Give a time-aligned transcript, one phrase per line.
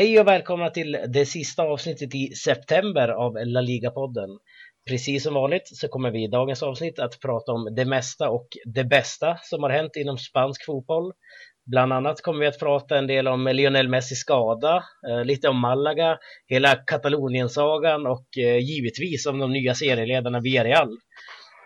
[0.00, 4.38] Hej och välkomna till det sista avsnittet i september av La Liga-podden.
[4.88, 8.48] Precis som vanligt så kommer vi i dagens avsnitt att prata om det mesta och
[8.74, 11.12] det bästa som har hänt inom spansk fotboll.
[11.66, 15.60] Bland annat kommer vi att prata en del om Lionel Messis skada, eh, lite om
[15.60, 20.90] Malaga, hela Katalonien-sagan och eh, givetvis om de nya serieledarna Villarreal.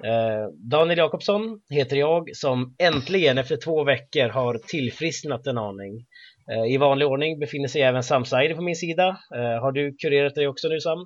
[0.04, 6.06] Eh, Daniel Jakobsson heter jag som äntligen efter två veckor har tillfrisknat en aning.
[6.68, 9.18] I vanlig ordning befinner sig även Sam Saidi på min sida.
[9.60, 10.98] Har du kurerat dig också nu Sam?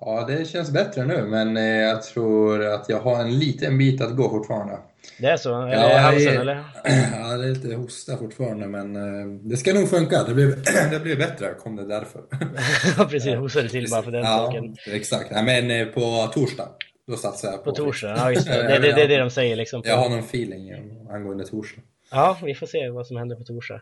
[0.00, 4.16] Ja, det känns bättre nu, men jag tror att jag har en liten bit att
[4.16, 4.78] gå fortfarande.
[5.18, 5.62] Det är så?
[5.62, 6.54] Eller ja, halsen jag, eller?
[7.12, 10.22] Ja, det är lite hosta fortfarande men eh, det ska nog funka.
[10.22, 10.46] Det blir,
[10.90, 12.22] det blir bättre, kom det därför.
[12.98, 14.76] Ja precis, hostade till bara för den ja, saken.
[14.86, 16.68] Exakt, ja, men eh, på torsdag.
[17.06, 18.62] Då satsar jag på På torsdag, ja just det.
[18.68, 19.82] Det, det, det är det de säger liksom.
[19.82, 19.88] På...
[19.88, 20.72] Jag har någon feeling
[21.10, 21.82] angående torsdag.
[22.10, 23.80] Ja, vi får se vad som händer på torsdag.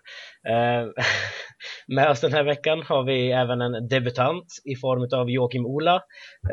[0.48, 0.88] Eh,
[1.94, 6.02] med oss den här veckan har vi även en debutant i form av Joakim Ola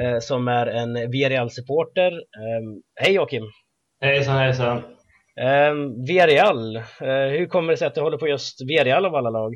[0.01, 2.11] eh, som är en VRL-supporter.
[2.11, 2.61] Eh,
[2.95, 3.43] hej Joakim!
[4.01, 4.81] Hejsan hejsan!
[6.07, 6.77] Villarreal,
[7.37, 9.53] hur kommer det sig att du håller på just Villarreal av alla lag?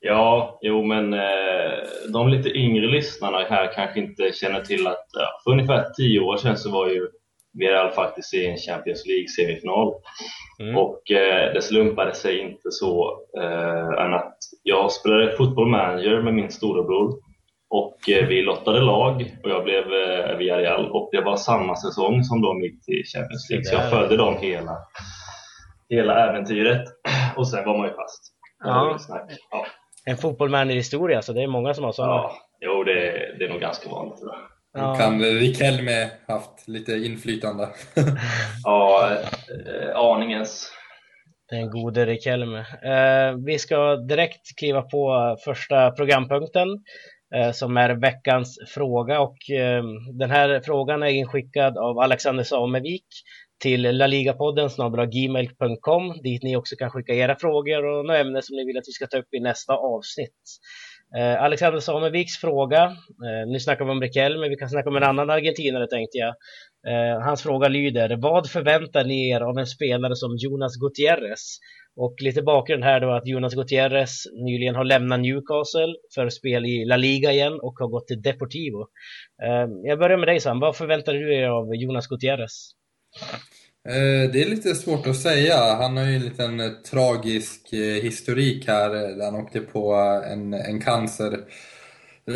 [0.00, 1.10] Ja, jo men
[2.12, 5.06] de lite yngre lyssnarna här kanske inte känner till att
[5.44, 7.08] för ungefär tio år sedan så var ju
[7.54, 9.94] Villarreal faktiskt i en Champions League-semifinal.
[10.60, 10.76] Mm.
[10.76, 16.50] Och eh, det slumpade sig inte så eh, än att jag spelade fotbollmanager med min
[16.50, 17.18] storebror
[17.70, 22.24] och eh, vi lottade lag och jag blev eh, Villarreal och det var samma säsong
[22.24, 23.64] som de gick till Champions League.
[23.64, 24.76] Så jag följde dem hela,
[25.88, 26.82] hela äventyret
[27.36, 28.34] och sen var man ju fast.
[28.64, 28.98] Ja.
[29.50, 29.66] ja.
[30.06, 32.14] En fotbollmanager-historia, så det är många som har sådana.
[32.14, 32.94] Ja, jo det,
[33.38, 34.34] det är nog ganska vanligt jag.
[34.74, 34.94] Ja.
[34.94, 37.68] Kan Rikelme haft lite inflytande?
[38.64, 39.10] ja,
[39.66, 40.72] eh, aningens.
[41.50, 42.58] Den gode Rikelme.
[42.60, 46.68] Eh, vi ska direkt kliva på första programpunkten
[47.34, 49.84] eh, som är veckans fråga och eh,
[50.18, 53.06] den här frågan är inskickad av Alexander Samevik
[53.62, 54.70] till laligapodden
[55.12, 58.88] gmail.com dit ni också kan skicka era frågor och några ämnen som ni vill att
[58.88, 60.40] vi ska ta upp i nästa avsnitt.
[61.18, 64.96] Eh, Alexander Sameviks fråga, eh, nu snackar vi om Riquelme, men vi kan snacka om
[64.96, 66.34] en annan argentinare tänkte jag.
[66.86, 71.58] Eh, hans fråga lyder, vad förväntar ni er av en spelare som Jonas Gutierrez?
[71.96, 76.84] Och lite bakgrund här då att Jonas Gutierrez nyligen har lämnat Newcastle för spel i
[76.84, 78.80] La Liga igen och har gått till Deportivo.
[79.42, 82.70] Eh, jag börjar med dig Sam, vad förväntar du dig av Jonas Gutierrez?
[83.88, 85.74] Eh, det är lite svårt att säga.
[85.74, 89.94] Han har ju en liten eh, tragisk eh, historik här där han åkte på
[90.30, 91.40] en, en cancer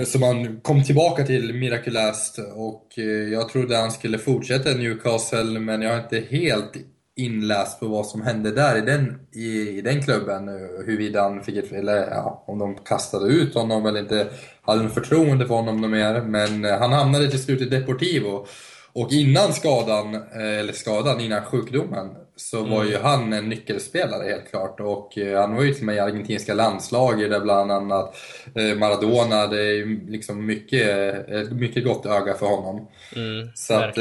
[0.07, 2.93] som han kom tillbaka till mirakulöst och
[3.33, 6.73] jag trodde han skulle fortsätta i Newcastle men jag är inte helt
[7.17, 10.49] inläst på vad som hände där i den, i, i den klubben.
[10.87, 14.27] Huruvida han fick ett, eller ja, om de kastade ut honom eller inte
[14.63, 16.21] hade något förtroende för honom mer.
[16.21, 18.47] Men han hamnade till slut i Deportivo
[18.93, 23.03] och innan skadan, eh, eller skadan, innan sjukdomen, så var ju mm.
[23.03, 24.81] han en nyckelspelare helt klart.
[24.81, 28.17] Och eh, han var ju till och med i argentinska landslaget där bland annat
[28.55, 32.89] eh, Maradona, det är liksom mycket, mycket gott öga för honom.
[33.17, 33.97] Mm, så, att,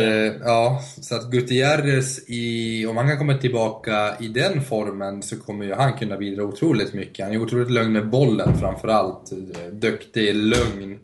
[0.45, 5.65] ja, så att Gutierrez, i, om han kan komma tillbaka i den formen så kommer
[5.65, 7.25] ju han kunna bidra otroligt mycket.
[7.25, 9.31] Han är otroligt lugn med bollen framförallt.
[9.71, 10.99] Duktig, lugn.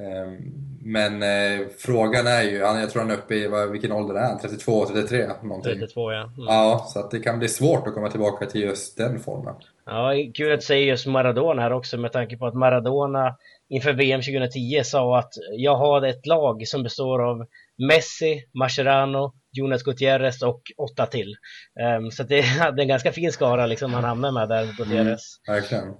[0.00, 4.14] Ehm, men eh, frågan är ju, jag tror han är uppe i, vad, vilken ålder
[4.14, 4.38] är han?
[4.38, 5.26] 32, 33?
[5.42, 5.74] Någonting.
[5.74, 6.20] 32 ja.
[6.20, 6.32] Mm.
[6.36, 9.54] Ja, så att det kan bli svårt att komma tillbaka till just den formen.
[9.86, 13.36] Ja, kul att säga just Maradona här också med tanke på att Maradona
[13.68, 17.46] inför VM 2010 sa att jag har ett lag som består av
[17.88, 21.36] Messi, Mascherano, Jonas Gutierrez och åtta till.
[21.98, 22.40] Um, så det,
[22.76, 25.40] det är en ganska fin skara liksom han hamnar med där, Gutierrez.
[25.48, 25.94] Mm, verkligen.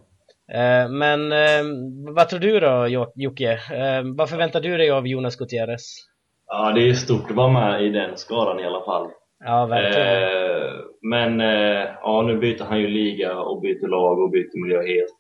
[0.53, 1.65] Eh, men eh,
[2.15, 3.53] vad tror du då Jocke?
[3.53, 6.05] Eh, vad förväntar du dig av Jonas Gutierrez?
[6.47, 9.11] Ja, det är stort att vara med i den skaran i alla fall.
[9.45, 10.29] Ja, verkligen.
[11.03, 11.41] Men
[12.03, 15.15] ja, nu byter han ju liga och byter lag och byter miljö helt.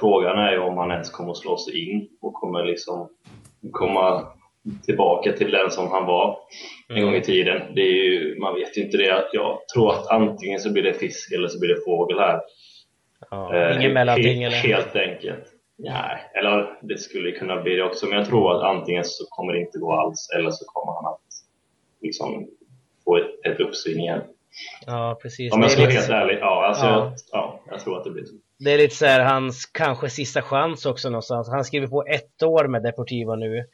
[0.00, 3.08] Frågan är ju om han ens kommer att slå sig in och kommer liksom
[3.70, 4.26] komma
[4.84, 6.38] tillbaka till den som han var
[6.88, 7.08] en mm.
[7.08, 7.62] gång i tiden.
[7.74, 9.24] Det är ju, man vet ju inte det.
[9.32, 12.40] Jag tror att antingen så blir det fisk eller så blir det fågel här.
[13.30, 14.56] Ja, eh, ingen mellanting eller?
[14.56, 15.44] Helt enkelt.
[15.78, 19.52] Nej, eller det skulle kunna bli det också, men jag tror att antingen så kommer
[19.52, 21.20] det inte gå alls eller så kommer han att
[22.00, 22.48] liksom
[23.04, 24.22] få ett, ett uppsving igen.
[24.86, 25.52] Ja, precis.
[25.52, 27.12] Om jag ska vara helt ärlig, ja, alltså, ja.
[27.32, 28.34] Jag, ja, jag tror att det blir så.
[28.58, 31.48] Det är lite så här, hans kanske sista chans också någonstans.
[31.48, 33.64] Han skriver på ett år med Deportiva nu.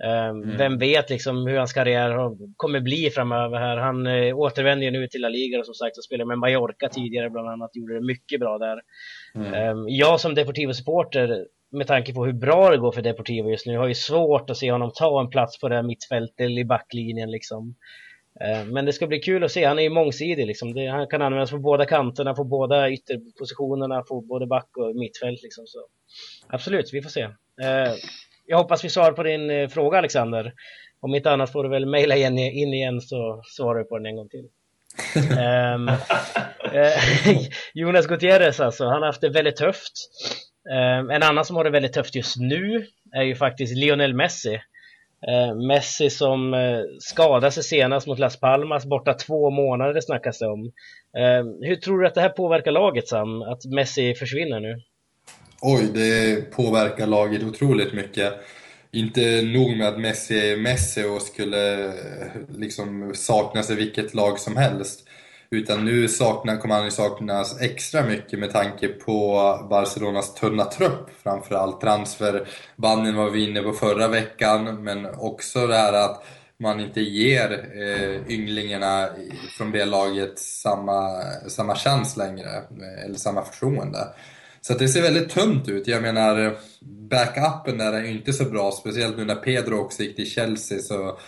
[0.00, 0.56] Mm.
[0.56, 3.76] Vem vet liksom hur hans karriär kommer bli framöver här.
[3.76, 6.88] Han eh, återvänder ju nu till La Liga och som sagt och spelade med Mallorca
[6.88, 8.80] tidigare bland annat, gjorde det mycket bra där.
[9.34, 9.76] Mm.
[9.76, 13.76] Um, jag som Deportivo-supporter, med tanke på hur bra det går för Deportivo just nu,
[13.76, 16.64] har ju svårt att se honom ta en plats på det här mittfältet eller i
[16.64, 17.74] backlinjen liksom.
[18.44, 20.76] Uh, men det ska bli kul att se, han är ju mångsidig liksom.
[20.90, 25.66] Han kan användas på båda kanterna, på båda ytterpositionerna, på både back och mittfält liksom.
[25.66, 25.78] Så.
[26.48, 27.28] Absolut, vi får se.
[28.46, 30.52] Jag hoppas vi svarar på din eh, fråga Alexander.
[31.00, 34.06] Om inte annat får du väl mejla in, in igen så svarar du på den
[34.06, 34.48] en gång till.
[35.16, 35.90] um,
[37.74, 39.92] Jonas Gutierrez alltså, han har haft det väldigt tufft.
[40.70, 44.60] Um, en annan som har det väldigt tufft just nu är ju faktiskt Lionel Messi.
[45.28, 50.46] Uh, Messi som uh, skadade sig senast mot Las Palmas, borta två månader snackas det
[50.46, 50.64] om.
[51.18, 54.80] Uh, hur tror du att det här påverkar laget Sam, att Messi försvinner nu?
[55.64, 58.32] Oj, det påverkar laget otroligt mycket.
[58.90, 61.92] Inte nog med att Messi är Messi och skulle eh,
[62.48, 65.00] liksom saknas i vilket lag som helst.
[65.50, 69.34] Utan nu saknar, kommer han ju saknas extra mycket med tanke på
[69.70, 71.10] Barcelonas tunna trupp.
[71.22, 76.24] Framförallt transferbanden var vi inne på förra veckan, men också det här att
[76.56, 79.08] man inte ger eh, ynglingarna
[79.56, 83.98] från det laget samma, samma chans längre, eh, eller samma förtroende.
[84.66, 85.86] Så det ser väldigt tunt ut.
[85.88, 86.56] Jag menar,
[87.10, 90.78] backupen där är ju inte så bra, speciellt nu när Pedro också gick till Chelsea
[90.78, 91.18] så mm.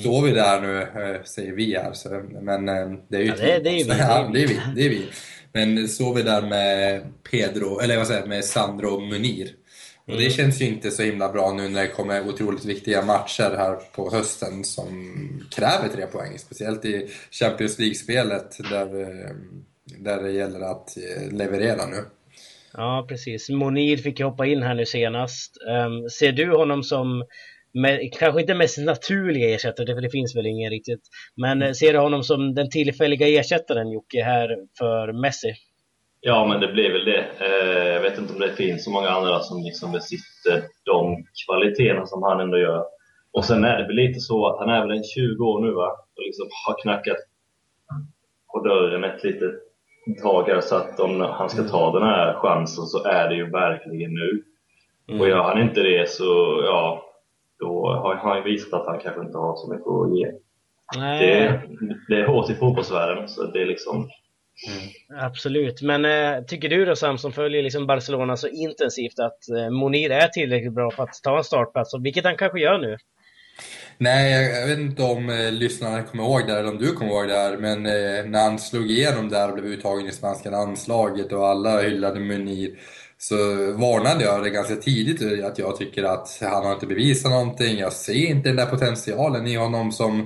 [0.00, 1.92] står vi där nu, eh, säger vi här.
[1.92, 4.60] Så, men eh, det är ju ja, det, det, är vi, ja, det är vi.
[4.76, 5.08] Det är vi.
[5.52, 9.48] Men står vi där med Pedro, eller vad säger jag, med Sandro Munir.
[10.06, 10.30] Och det mm.
[10.30, 14.10] känns ju inte så himla bra nu när det kommer otroligt viktiga matcher här på
[14.10, 15.12] hösten som
[15.50, 16.38] kräver tre poäng.
[16.38, 19.30] Speciellt i Champions League-spelet där, eh,
[19.98, 20.96] där det gäller att
[21.30, 22.04] leverera nu.
[22.76, 23.50] Ja, precis.
[23.50, 25.56] Monir fick ju hoppa in här nu senast.
[25.68, 27.24] Um, ser du honom som,
[27.72, 31.00] med, kanske inte mest naturliga ersättare, för det finns väl ingen riktigt,
[31.36, 35.54] men eh, ser du honom som den tillfälliga ersättaren Jocke här för Messi?
[36.20, 37.24] Ja, men det blir väl det.
[37.40, 42.06] Uh, jag vet inte om det finns så många andra som liksom besitter de kvaliteterna
[42.06, 42.84] som han ändå gör.
[43.32, 45.72] Och sen är det väl lite så att han är väl en 20 år nu
[45.72, 45.90] va?
[46.16, 47.16] Och liksom har knackat
[48.52, 49.65] på dörren ett litet
[50.14, 54.14] tag så att om han ska ta den här chansen så är det ju verkligen
[54.14, 54.42] nu.
[55.08, 55.20] Mm.
[55.20, 57.02] Och gör han inte det så, ja,
[57.58, 60.32] då har han ju visat att han kanske inte har så mycket att ge.
[60.96, 61.26] Nej.
[61.26, 61.62] Det,
[62.08, 64.08] det är hårt i fotbollsvärlden, så det är liksom
[64.68, 65.22] Mm.
[65.24, 69.70] Absolut, men äh, tycker du då Sam som följer liksom Barcelona så intensivt att äh,
[69.70, 72.96] Monir är tillräckligt bra för att ta en startplats, vilket han kanske gör nu?
[73.98, 77.28] Nej, jag vet inte om eh, lyssnarna kommer ihåg det eller om du kommer ihåg
[77.28, 81.32] det här, men eh, när han slog igenom där och blev uttagen i svenska landslaget
[81.32, 82.70] och alla hyllade Munir
[83.18, 83.36] så
[83.72, 87.78] varnade jag det ganska tidigt att jag tycker att han har inte bevisat någonting.
[87.78, 90.20] Jag ser inte den där potentialen i honom som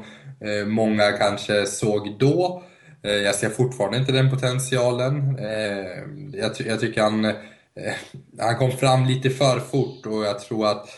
[0.45, 2.63] eh, många kanske såg då.
[3.03, 5.39] Eh, jag ser fortfarande inte den potentialen.
[5.39, 7.35] Eh, jag, ty jag, tycker han, eh,
[8.39, 10.89] han kom fram lite för fort och jag tror att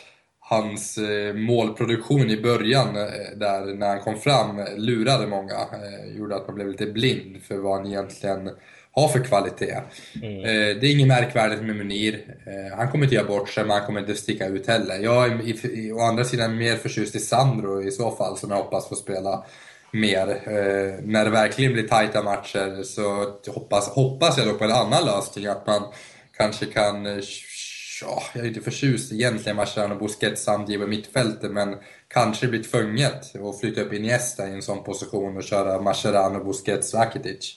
[0.53, 3.03] hans eh, målproduktion i början, eh,
[3.37, 5.55] där när han kom fram, lurade många.
[5.55, 8.51] Eh, gjorde att man blev lite blind för vad han egentligen
[8.93, 9.81] har för kvalitet.
[10.23, 10.43] Mm.
[10.81, 12.25] Det är inget märkvärdigt med Munir.
[12.77, 14.99] Han kommer inte göra bort sig, men han kommer inte sticka ut heller.
[14.99, 18.89] Jag är å andra sidan mer förtjust i Sandro i så fall, som jag hoppas
[18.89, 19.45] få spela
[19.93, 20.27] mer.
[21.03, 25.47] När det verkligen blir tajta matcher så hoppas, hoppas jag då på en annan lösning,
[25.47, 25.83] att man
[26.37, 27.23] kanske kan
[28.03, 31.77] ja, jag är inte förtjust egentligen Mascherano Busquets samtidigt mittfältet men
[32.09, 36.95] kanske blir tvunget att flytta upp Iniesta i en sån position och köra Mascherano, Busquets,
[36.95, 37.57] Rakitic.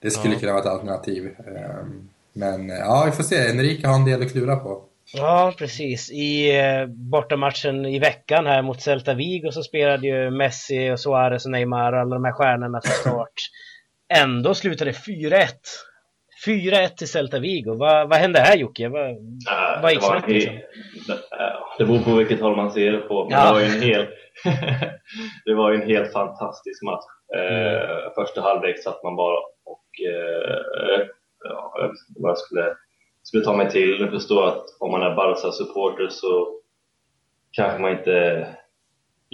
[0.00, 0.40] Det skulle ja.
[0.40, 1.26] kunna vara ett alternativ.
[1.26, 3.50] Ehm, men ja, vi får se.
[3.50, 4.82] Enrique har en del att klura på.
[5.14, 6.10] Ja, precis.
[6.10, 11.44] I eh, bortamatchen i veckan här mot Celta Vigo så spelade ju Messi och Suarez
[11.44, 13.32] och Neymar alla de här stjärnorna för start.
[14.08, 15.48] Ändå slutade 4-1
[16.46, 17.74] 4-1 till Celta Vigo.
[17.74, 18.88] Vad, vad hände här Jocke?
[18.88, 20.56] Vad, äh, vad gick snett liksom?
[21.78, 23.24] Det beror på vilket håll man ser det på.
[23.24, 23.46] Men ja.
[23.46, 24.06] det, var ju en hel,
[25.44, 27.04] det var en helt fantastisk match.
[27.34, 27.76] Mm.
[27.76, 31.06] Eh, första halvlek satt man bara och eh,
[31.44, 32.74] ja, jag vet inte vad jag skulle,
[33.22, 34.00] skulle ta mig till.
[34.00, 36.60] Jag förstår att om man är Barca-supporter så
[37.52, 38.46] kanske man inte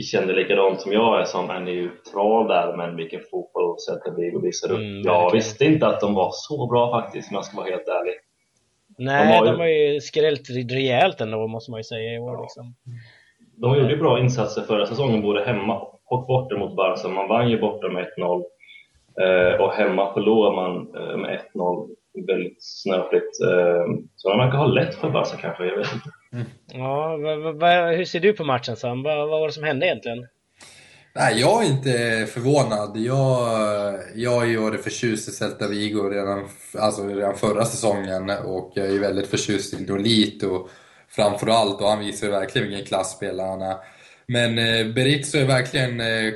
[0.00, 4.74] kände likadant som jag är som är neutral där, men vilken fotboll Celta Vigo visade
[4.74, 4.80] upp.
[4.80, 7.88] Mm, jag visste inte att de var så bra faktiskt, om jag ska vara helt
[7.88, 8.14] ärlig.
[8.98, 12.18] Nej, de, har ju, de har ju skrällt rejält ändå, måste man ju säga i
[12.18, 12.34] år.
[12.34, 12.42] Ja.
[12.42, 12.74] Liksom.
[13.56, 17.08] De gjorde ju bra insatser förra säsongen, både hemma och borta mot Barca.
[17.08, 18.42] Man vann ju borta med 1-0
[19.20, 21.88] eh, och hemma förlorade man eh, med 1-0
[22.26, 23.40] väldigt snöpligt.
[23.42, 23.84] Eh,
[24.16, 26.10] så de verkar ha lätt för Barca kanske, jag vet inte.
[26.32, 26.46] Mm.
[26.72, 27.16] Ja,
[27.96, 29.02] hur ser du på matchen Sam?
[29.02, 30.26] Vad, vad var det som hände egentligen?
[31.14, 32.96] Nej, jag är inte förvånad.
[32.96, 36.48] Jag, jag har ju varit förtjust i Celta Vigo redan,
[36.78, 40.68] alltså redan förra säsongen och jag är väldigt förtjust i Nolito
[41.08, 43.76] framförallt och han visar ju verkligen vilken klassspelare han är.
[44.26, 46.32] Men eh, Berizzo har verkligen eh,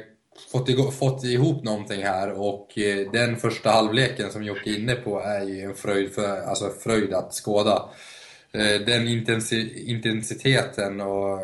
[0.52, 5.20] fått, fått ihop någonting här och eh, den första halvleken som Jocke är inne på
[5.20, 7.88] är ju en fröjd, för, alltså fröjd att skåda.
[8.52, 11.40] Eh, den intensi intensiteten och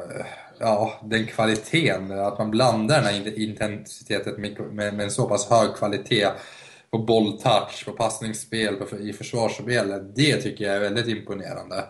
[0.58, 5.74] ja, den kvaliteten, att man blandar den här intensiteten med, med, en så pass hög
[5.74, 6.28] kvalitet
[6.90, 10.16] på bolltouch, på passningsspel, på, i försvarsspelet.
[10.16, 11.84] Det tycker jag är väldigt imponerande.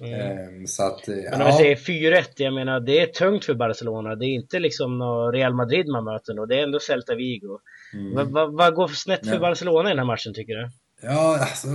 [0.00, 0.20] Mm.
[0.20, 1.46] Ehm, så att, Men om ja.
[1.46, 4.14] vi säger 4-1, jag menar det är tungt för Barcelona.
[4.14, 7.58] Det är inte liksom Real Madrid man möter då, det är ändå Celta Vigo.
[7.94, 8.14] Mm.
[8.14, 9.40] Vad va, va går snett för ja.
[9.40, 10.70] Barcelona i den här matchen tycker du?
[11.02, 11.66] Ja, alltså,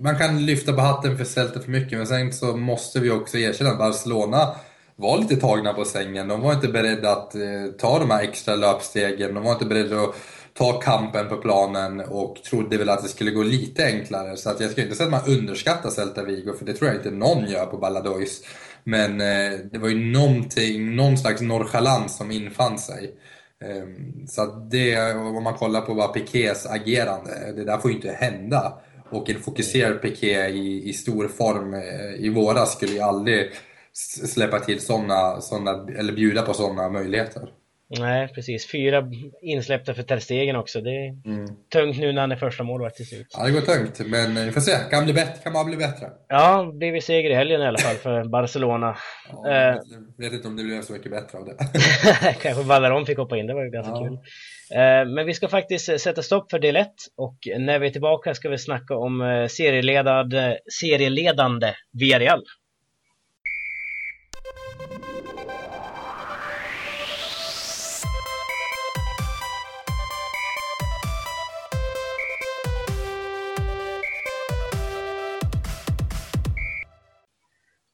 [0.00, 3.38] man kan lyfta på hatten för Celta för mycket, men sen så måste vi också
[3.38, 4.54] erkänna att Barcelona
[4.96, 6.28] var lite tagna på sängen.
[6.28, 7.40] De var inte beredda att eh,
[7.78, 9.34] ta de här extra löpstegen.
[9.34, 10.14] De var inte beredda att
[10.54, 14.36] ta kampen på planen och trodde väl att det skulle gå lite enklare.
[14.36, 16.96] Så att jag ska inte säga att man underskattar Celta Vigo, för det tror jag
[16.96, 18.42] inte någon gör på Balladois.
[18.84, 23.14] Men eh, det var ju någonting, någon slags nonchalans som infann sig.
[23.64, 28.12] Ehm, så det, om man kollar på bara Pikés agerande, det där får ju inte
[28.12, 28.80] hända.
[29.10, 33.50] Och en fokuserad Piké i, i stor form eh, i våras skulle ju aldrig
[34.26, 37.48] släppa till sådana, såna, eller bjuda på sådana möjligheter.
[37.98, 38.70] Nej, precis.
[38.70, 39.10] Fyra
[39.42, 40.80] insläppta för Ter Stegen också.
[40.80, 41.46] Det är mm.
[41.72, 43.26] tungt nu när han är första målvakt till slut.
[43.30, 44.72] Ja, det går tungt, men vi får se.
[44.90, 46.06] Kan, bli bättre, kan bara bli bättre.
[46.28, 48.96] Ja, det blir seger i helgen i alla fall för Barcelona.
[49.32, 49.82] Ja, jag uh,
[50.18, 51.56] vet inte om det blir så mycket bättre av det.
[52.42, 54.04] Kanske Vallaron fick hoppa in, det var ju ganska ja.
[54.04, 54.12] kul.
[54.12, 58.34] Uh, men vi ska faktiskt sätta stopp för del 1 och när vi är tillbaka
[58.34, 62.42] ska vi snacka om serieledande, serieledande Villarreal.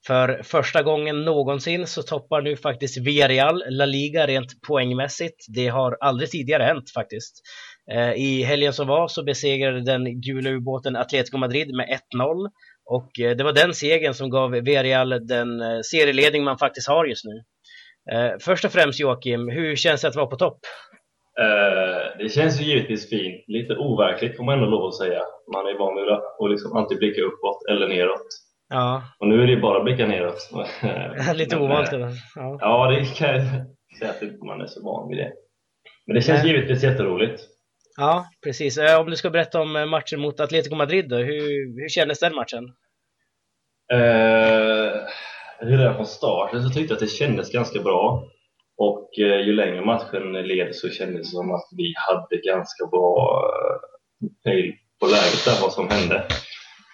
[0.07, 5.45] För första gången någonsin så toppar nu faktiskt Villarreal La Liga rent poängmässigt.
[5.55, 7.41] Det har aldrig tidigare hänt faktiskt.
[7.91, 12.49] Eh, I helgen som var så besegrade den gula ubåten Atletico Madrid med 1-0
[12.85, 17.05] och eh, det var den segern som gav Villarreal den eh, serieledning man faktiskt har
[17.05, 17.43] just nu.
[18.39, 20.59] Först och främst Joakim, hur känns det att vara på topp?
[22.19, 23.43] Det känns ju givetvis fint.
[23.47, 25.21] Lite overkligt får man ändå lov att säga.
[25.53, 28.46] Man är van vid att liksom alltid blicka uppåt eller neråt.
[28.69, 29.03] Ja.
[29.19, 30.51] Och nu är det bara att blicka neråt.
[31.35, 32.11] Lite ovant eller?
[32.35, 32.57] Ja.
[32.61, 33.43] ja, det kan jag
[33.99, 35.33] säga att man är så van vid det.
[36.05, 36.51] Men det känns Nej.
[36.51, 37.41] givetvis jätteroligt.
[37.97, 38.77] Ja, precis.
[38.77, 42.19] Eh, om du ska berätta om eh, matchen mot Atletico Madrid då, hur, hur kändes
[42.19, 42.63] den matchen?
[43.93, 44.91] Eh,
[45.59, 48.23] redan från starten så tyckte jag att det kändes ganska bra.
[48.77, 53.41] Och eh, ju längre matchen led så kändes det som att vi hade ganska bra
[54.43, 56.27] pejl på läget där, vad som hände.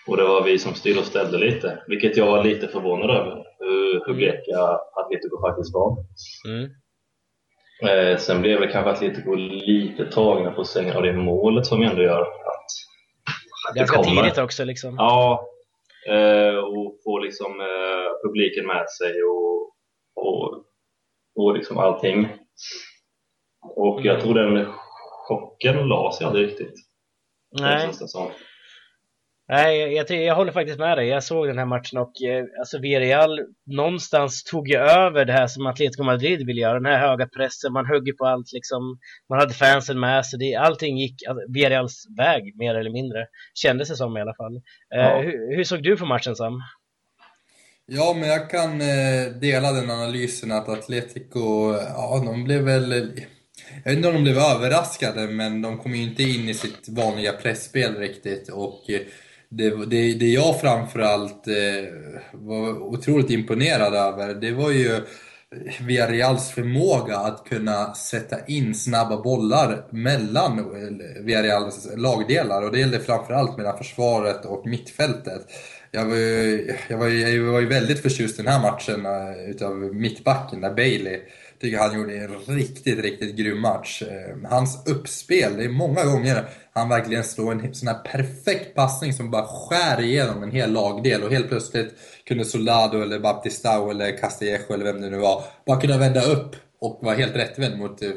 [0.08, 3.46] Och det var vi som styrde och ställde lite, vilket jag var lite förvånad över
[3.60, 4.18] hur, hur mm.
[4.18, 4.60] bleka
[4.94, 5.98] Atletico faktiskt var.
[6.48, 6.70] Mm.
[7.84, 12.02] Eh, sen blev det kanske Atletico lite tagna på sängen av det målet som ändå
[12.02, 12.22] gör.
[12.22, 14.96] Att, Ganska tidigt också liksom.
[14.98, 15.48] Ja,
[16.10, 19.72] eh, och få liksom eh, publiken med sig och,
[20.16, 20.64] och,
[21.36, 22.28] och liksom allting.
[23.76, 24.22] Och jag mm.
[24.22, 24.68] tror den
[25.28, 26.76] chocken la sig aldrig riktigt.
[27.60, 27.92] Nej.
[29.50, 31.08] Nej, jag, jag, jag, håller faktiskt med dig.
[31.08, 35.48] Jag såg den här matchen och eh, alltså Villarreal någonstans tog ju över det här
[35.48, 36.74] som Atletico Madrid vill göra.
[36.74, 39.00] Den här höga pressen, man hugger på allt liksom.
[39.30, 40.40] Man hade fansen med sig.
[40.40, 41.16] Det, allting gick
[41.54, 43.28] Villarreals väg mer eller mindre.
[43.54, 44.56] Kändes det som i alla fall.
[44.56, 44.62] Eh,
[45.00, 45.22] ja.
[45.22, 46.62] hur, hur, såg du på matchen Sam?
[47.86, 53.12] Ja, men jag kan eh, dela den analysen att Atletico, ja de blev väl
[53.84, 56.90] jag vet inte om de blev överraskade, men de kom ju inte in i sitt
[56.90, 58.50] vanliga pressspel riktigt.
[58.50, 58.90] Och
[59.58, 61.94] det, det, det jag framförallt eh,
[62.32, 65.02] var otroligt imponerad över, det var ju
[65.82, 73.00] Villarreals förmåga att kunna sätta in snabba bollar mellan eh, Villarreals lagdelar och det gällde
[73.00, 75.42] framförallt mellan försvaret och mittfältet.
[75.92, 79.50] Jag var, ju, jag, var, jag var ju väldigt förtjust i den här matchen eh,
[79.50, 81.20] utav mittbacken där Bailey
[81.64, 84.04] tycker han gjorde en riktigt, riktigt grym match.
[84.04, 89.14] Eh, hans uppspel, det är många gånger han verkligen slår en sån här perfekt passning
[89.14, 91.96] som bara skär igenom en hel lagdel och helt plötsligt
[92.28, 96.56] kunde Soldado eller Baptistao eller Castillejo eller vem det nu var bara kunna vända upp
[96.84, 98.10] och var helt rättvänd mot, eh,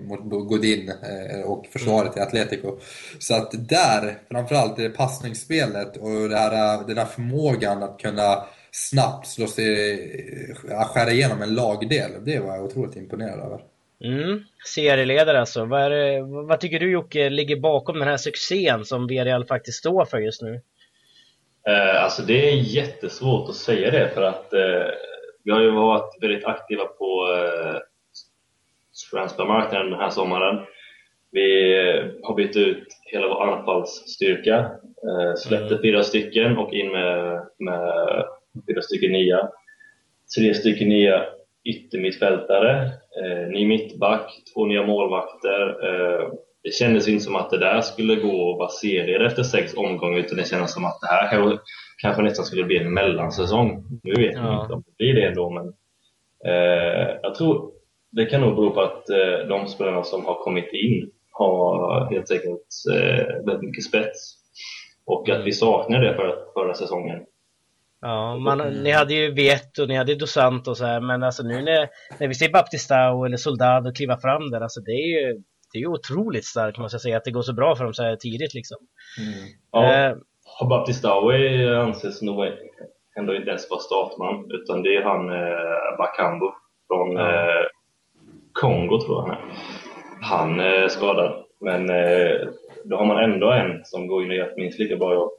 [0.00, 2.78] mot Godin eh, och försvaret i Atletico.
[3.18, 8.44] Så att där, framförallt det passningsspelet och det här, eh, den här förmågan att kunna
[8.72, 13.60] snabbt slå sig, eh, skära igenom en lagdel, det var jag otroligt imponerad över.
[14.04, 14.44] Mm.
[14.74, 15.64] Serieledare alltså.
[15.64, 20.04] Vad, det, vad tycker du Jocke ligger bakom den här succén som Villarreal faktiskt står
[20.04, 20.60] för just nu?
[21.68, 24.86] Eh, alltså det är jättesvårt att säga det för att eh,
[25.44, 27.80] vi har ju varit väldigt aktiva på eh,
[29.12, 30.66] transfermarknaden den här sommaren.
[31.30, 31.72] Vi
[32.22, 34.56] har bytt ut hela vår anfallsstyrka,
[35.08, 35.82] eh, släppte mm.
[35.82, 38.24] fyra stycken och in med, med
[38.68, 39.48] fyra stycken nya.
[40.36, 41.24] Tre stycken nya
[41.68, 42.84] yttermittfältare,
[43.22, 45.68] eh, ny mittback, två nya målvakter.
[45.88, 46.28] Eh,
[46.62, 50.38] det kändes inte som att det där skulle gå vara serier efter sex omgångar utan
[50.38, 51.58] det kändes som att det här kanske,
[52.02, 53.84] kanske nästan skulle bli en mellansäsong.
[54.02, 54.62] Nu vet ja.
[54.62, 55.66] inte om det blir det ändå men
[56.52, 57.70] eh, jag tror
[58.10, 62.30] det kan nog bero på att eh, de spelarna som har kommit in har helt
[62.30, 64.34] enkelt eh, väldigt mycket spets
[65.06, 67.24] och att vi saknar det för, förra säsongen.
[68.00, 71.22] Ja, man, ni hade ju Viet och ni hade Dos Santos och så här, men
[71.22, 71.88] alltså nu när,
[72.20, 75.80] när vi ser Baptistao eller Soldado kliva fram där, alltså det är ju det är
[75.80, 78.16] ju otroligt starkt måste jag säga att det går så bra för dem så här
[78.16, 78.78] tidigt liksom.
[79.20, 79.48] Mm.
[79.72, 80.16] Ja, eh,
[80.68, 81.30] Baptistao
[81.82, 82.44] anses nog
[83.18, 86.46] ändå inte ens vara startman utan det är han eh, Bakambu
[86.86, 87.30] från ja.
[87.30, 87.66] eh,
[88.52, 89.40] Kongo tror jag han är.
[90.20, 92.48] Han är skadad men eh,
[92.84, 95.30] då har man ändå en som går in och gör minst lika bra jobb.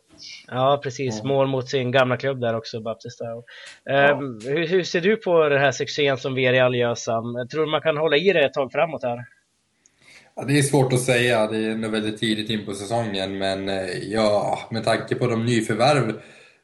[0.47, 1.23] Ja, precis.
[1.23, 3.25] Mål mot sin gamla klubb där också, Baptista.
[3.25, 4.11] Ja.
[4.11, 7.47] Um, hur, hur, ser du på den här succén som Villarreal gör, Sam?
[7.51, 9.25] Tror du man kan hålla i det ett tag framåt här?
[10.35, 13.69] Ja, det är svårt att säga, det är nog väldigt tidigt in på säsongen, men
[13.69, 16.09] eh, ja, med tanke på de nyförvärv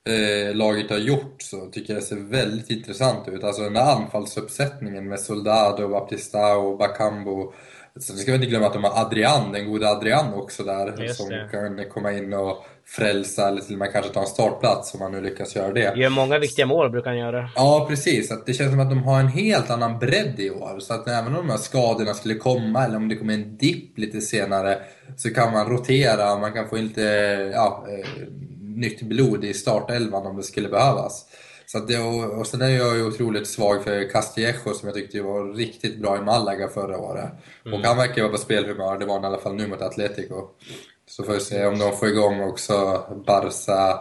[0.10, 3.44] eh, laget har gjort så tycker jag det ser väldigt intressant ut.
[3.44, 7.54] Alltså den här anfallsuppsättningen med Soldado, Baptista och Bakambo
[8.00, 11.18] så vi ska inte glömma att de har Adrian, den gode Adrian också där Just
[11.18, 11.50] som det.
[11.52, 15.12] kan komma in och frälsa eller till och med kanske ta en startplats om man
[15.12, 15.94] nu lyckas göra det.
[15.96, 17.50] Gör många viktiga mål brukar han göra.
[17.56, 18.32] Ja, precis.
[18.32, 20.80] Att det känns som att de har en helt annan bredd i år.
[20.80, 23.98] Så att även om de här skadorna skulle komma eller om det kommer en dipp
[23.98, 24.78] lite senare
[25.18, 27.02] så kan man rotera, man kan få in lite
[27.54, 28.10] ja, eh,
[28.62, 31.26] nytt blod i startelvan om det skulle behövas.
[31.66, 35.22] Så det, och, och sen är jag ju otroligt svag för Castillejo som jag tyckte
[35.22, 37.30] var riktigt bra i Malaga förra året.
[37.66, 37.80] Mm.
[37.80, 40.50] Och han verkar vara på spelhumör, det var han i alla fall nu mot Atletico.
[41.08, 44.00] Så får vi se om de får igång också Barca,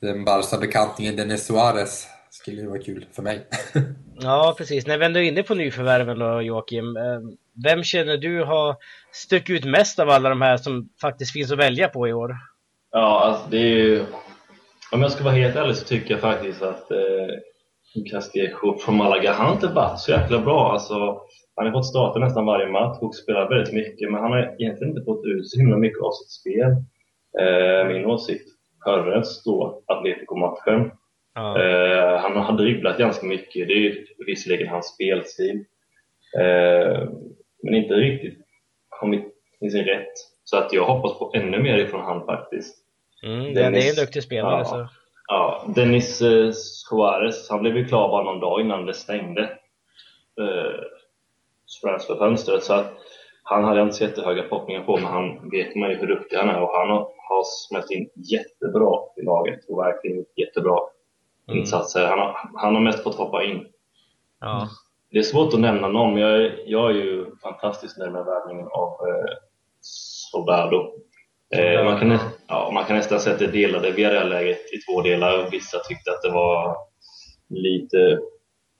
[0.00, 2.08] den Barca-bekantingen Denis Suarez.
[2.30, 3.46] Skulle ju vara kul för mig.
[4.20, 4.86] ja, precis.
[4.86, 6.96] När vi ändå är inne på nyförvärven då, Joakim.
[6.96, 7.20] Eh,
[7.64, 8.76] vem känner du har
[9.12, 12.36] stuckit ut mest av alla de här som faktiskt finns att välja på i år?
[12.92, 14.04] Ja, alltså det är ju
[14.94, 17.28] om jag ska vara helt ärlig så tycker jag faktiskt att eh,
[18.10, 20.72] Castillejo från Malaga, han har inte varit så jäkla bra.
[20.72, 21.20] Alltså,
[21.56, 24.90] han har fått starta nästan varje match och spelat väldigt mycket, men han har egentligen
[24.90, 26.70] inte fått ut så himla mycket av sitt spel.
[27.40, 28.48] Eh, min åsikt.
[28.84, 30.90] Förrän då Atletico-matchen.
[31.34, 31.62] Ja.
[31.62, 35.64] Eh, han har dribblat ganska mycket, det är visserligen hans spelstil.
[36.38, 37.08] Eh,
[37.62, 38.38] men inte riktigt
[38.88, 39.24] kommit
[39.60, 40.12] till sin rätt.
[40.44, 42.83] Så att jag hoppas på ännu mer ifrån han faktiskt.
[43.24, 44.58] Mm, Dennis, det är en duktig spelare.
[44.58, 44.88] Ja, så.
[45.26, 49.42] ja Dennis eh, Suarez, han blev ju klar bara någon dag innan det stängde
[50.40, 50.80] eh,
[51.82, 52.64] transferfönstret.
[52.64, 52.92] Så att
[53.42, 56.36] han hade jag inte så jättehöga förhoppningar på, men han vet man ju hur duktig
[56.36, 60.78] han är och han har, har smält in jättebra i laget och verkligen gjort jättebra
[61.48, 61.60] mm.
[61.60, 62.06] insatser.
[62.06, 63.66] Han har, han har mest fått hoppa in.
[64.40, 64.68] Ja.
[65.10, 68.24] Det är svårt att nämna någon, men jag är, jag är ju fantastiskt nöjd med
[68.24, 69.34] värvningen av eh,
[69.80, 70.92] Soldado.
[71.54, 72.18] Eh, man, kan,
[72.64, 75.50] ja, man kan nästan säga att det delade VRL-läget i två delar.
[75.50, 76.76] Vissa tyckte att det var
[77.48, 78.18] lite,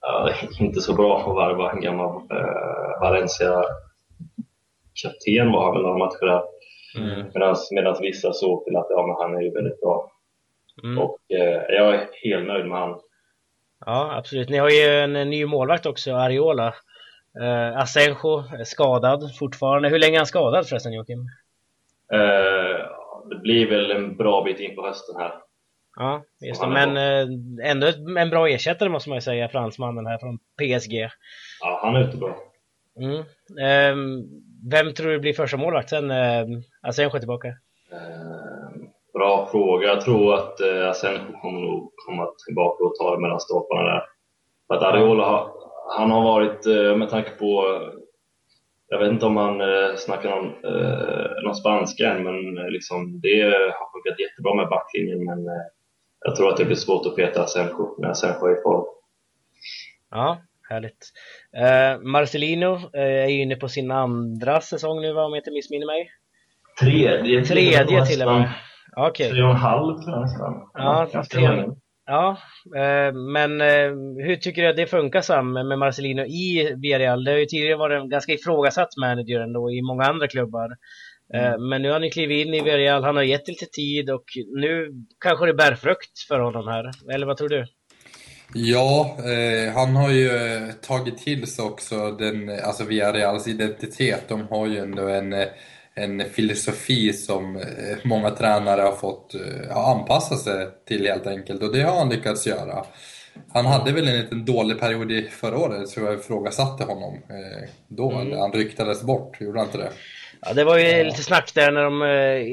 [0.01, 6.27] ja, inte så bra att värva en gammal eh, Valencia-kapten var han väl några matcher
[6.27, 6.43] där.
[6.99, 7.27] Mm.
[7.71, 10.13] Medan vissa såg till att ja, men han är ju väldigt bra.
[10.83, 10.99] Mm.
[10.99, 13.01] Och eh, jag är helt nöjd med han.
[13.87, 14.49] Ja, absolut.
[14.49, 16.75] Ni har ju en ny målvakt också, Ariola.
[17.41, 19.89] Eh, Asenjo är skadad fortfarande.
[19.89, 21.29] Hur länge är han skadad förresten, Joakim?
[22.13, 22.87] Eh,
[23.31, 25.33] det blir väl en bra bit in på hösten här.
[25.97, 26.69] Ja, just det.
[26.69, 27.87] Men eh, ändå
[28.19, 31.09] en bra ersättare måste man ju säga, fransmannen här från PSG.
[31.61, 32.37] Ja, han är ute bra.
[33.01, 33.19] Mm.
[33.59, 33.97] Eh,
[34.71, 36.47] vem tror du blir första målvakt sen eh,
[36.83, 37.49] Asenjo är tillbaka?
[37.93, 39.87] Eh, bra fråga.
[39.87, 44.03] Jag tror att eh, Asenjo kommer nog komma tillbaka och ta det mellan stolparna där.
[44.69, 45.51] För att Ariola
[45.97, 47.81] han har varit, eh, med tanke på
[48.89, 53.21] jag vet inte om han eh, snackar någon, eh, någon spanska än, men eh, liksom,
[53.21, 53.43] det
[53.79, 55.25] har funkat jättebra med backlinjen.
[55.25, 55.67] Men eh,
[56.25, 58.85] jag tror att det blir svårt att peta Asenjo när Asenjo är i form.
[60.11, 61.13] Ja, Härligt.
[61.57, 65.51] Eh, Marcelino eh, är ju inne på sin andra säsong nu, va, om jag inte
[65.51, 66.11] missminner mig.
[66.81, 68.53] Tredje, Tredje till och med.
[68.97, 69.31] Okej.
[69.31, 70.71] Tre och en halv tror jag nästan.
[70.75, 71.75] Ja, tre-.
[72.07, 72.39] Ja,
[72.77, 73.91] eh, men eh,
[74.27, 77.25] hur tycker du att det funkar Sam med Marcelino i Villarreal?
[77.25, 80.71] Det har ju tidigare varit en ganska ifrågasatt manager ändå i många andra klubbar.
[81.35, 84.25] Eh, Men nu har han klivit in i Villarreal, han har gett lite tid och
[84.57, 84.91] nu
[85.21, 86.91] kanske det bär frukt för honom här.
[87.15, 87.67] Eller vad tror du?
[88.55, 90.29] Ja, eh, han har ju
[90.83, 94.29] tagit till sig också den, alltså Villareals identitet.
[94.29, 95.35] De har ju ändå en,
[95.97, 101.63] en filosofi som eh, många tränare har fått eh, ja, anpassa sig till helt enkelt
[101.63, 102.85] och det har han lyckats göra.
[103.53, 107.69] Han hade väl en liten dålig period i förra året, så jag ifrågasatte honom eh,
[107.89, 108.39] då, Mm.
[108.39, 109.91] han ryktades bort, gjorde han inte det?
[110.47, 112.03] Ja, det var ju lite snack där när de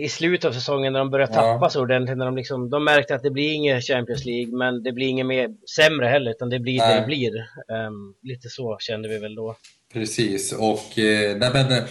[0.03, 1.41] i slutet av säsongen när de började Ja.
[1.41, 2.17] tappa så ordentligt.
[2.17, 5.25] När de, liksom, de märkte att det blir inget Champions League, men det blir inget
[5.25, 6.99] mer sämre heller, utan det blir det Nej.
[6.99, 7.31] det blir.
[7.75, 9.55] Ehm, lite så kände vi väl då.
[9.93, 11.83] Precis, och eh, nej, men, eh,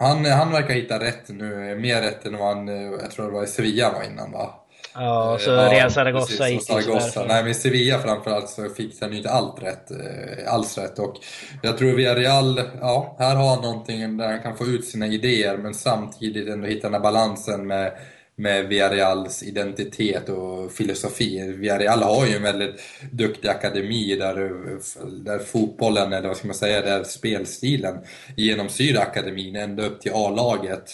[0.00, 3.32] han, han verkar hitta rätt nu, mer rätt än vad han, eh, jag tror det
[3.32, 4.54] var i Sevilla var innan va?
[4.94, 7.24] Ja, och så Eh, Real Zaragoza precis, gick Zaragoza.
[7.28, 9.90] Nej men Sevilla framförallt så fick han ju inte allt rätt,
[10.46, 11.16] alls rätt och
[11.62, 15.56] jag tror Villarreal, ja, här har han någonting där han kan få ut sina idéer
[15.56, 17.92] men samtidigt ändå hitta den här balansen med
[18.36, 21.52] med Villarreals identitet och filosofi.
[21.56, 22.80] Villarreal har ju en väldigt
[23.12, 24.34] duktig akademi där,
[25.24, 27.98] där fotbollen, eller vad ska man säga, där spelstilen
[28.36, 30.90] genomsyrar akademin ända upp till A-laget.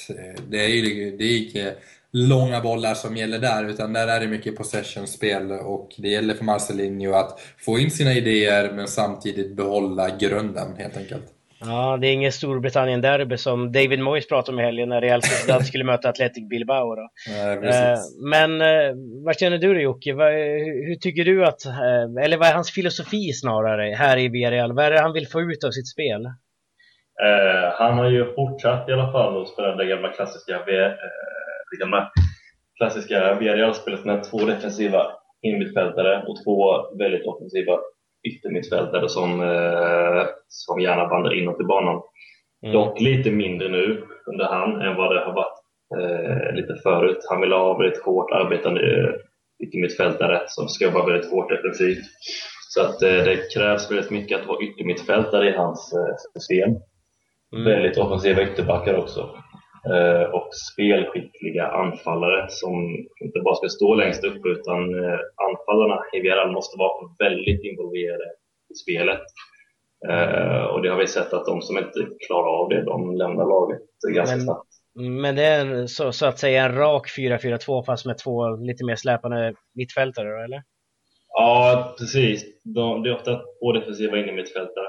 [0.49, 1.75] Det är ju det är inte
[2.13, 6.45] långa bollar som gäller där, utan där är det mycket possession-spel och det gäller för
[6.45, 11.25] Marcelinho att få in sina idéer men samtidigt behålla grunden helt enkelt.
[11.64, 15.66] Ja, det är inget Storbritannien-derby som David Moyes pratade om i helgen när Real Sociedad
[15.66, 16.94] skulle möta Athletic Bilbao.
[16.94, 17.09] Då.
[17.31, 17.53] Eh,
[17.92, 17.98] Eh,
[18.31, 18.92] men eh,
[19.25, 20.12] vad känner du då Jocke?
[20.12, 24.29] Vad, hur, hur tycker du att, eh, eller vad är hans filosofi snarare här i
[24.29, 24.72] Villarreal?
[24.72, 26.25] Vad är det han vill få ut av sitt spel?
[27.27, 30.92] Eh, han har ju fortsatt i alla fall att spela det gamla klassiska, eh,
[31.70, 32.11] det gamla
[32.79, 35.07] klassiska Villarreal-spelet med två defensiva
[35.42, 36.57] innermittfältare och två
[36.98, 37.79] väldigt offensiva
[38.29, 42.03] yttermittfältare som, eh, som gärna vandrar inåt i banan.
[42.63, 42.73] Mm.
[42.73, 45.59] Dock lite mindre nu under han än vad det har varit
[45.99, 47.19] eh, lite förut.
[47.31, 49.15] Han vill ha väldigt hårt arbetande eh,
[49.67, 52.05] yttermittfältare som ska vara väldigt hårt defensivt.
[52.69, 56.71] Så att eh, det krävs väldigt mycket att vara yttermittfältare i hans eh, system.
[57.53, 57.65] Mm.
[57.65, 59.31] Väldigt offensiva ytterbackar också.
[59.90, 62.75] Eh, och spelskickliga anfallare som
[63.25, 65.18] inte bara ska stå längst upp utan eh,
[65.49, 68.25] anfallarna i Villarreal måste vara väldigt involverade
[68.71, 69.23] i spelet.
[70.09, 73.45] Eh, och det har vi sett att de som inte klarar av det, de lämnar
[73.47, 73.81] laget
[74.14, 74.68] ganska Men- snabbt.
[74.95, 78.85] Men det är en, så, så att säga en rak 4-4-2 fast med två lite
[78.85, 80.62] mer släpande mittfältare då, eller?
[81.29, 82.45] Ja, precis.
[82.64, 84.87] De, det är ofta två defensiva innermittfältare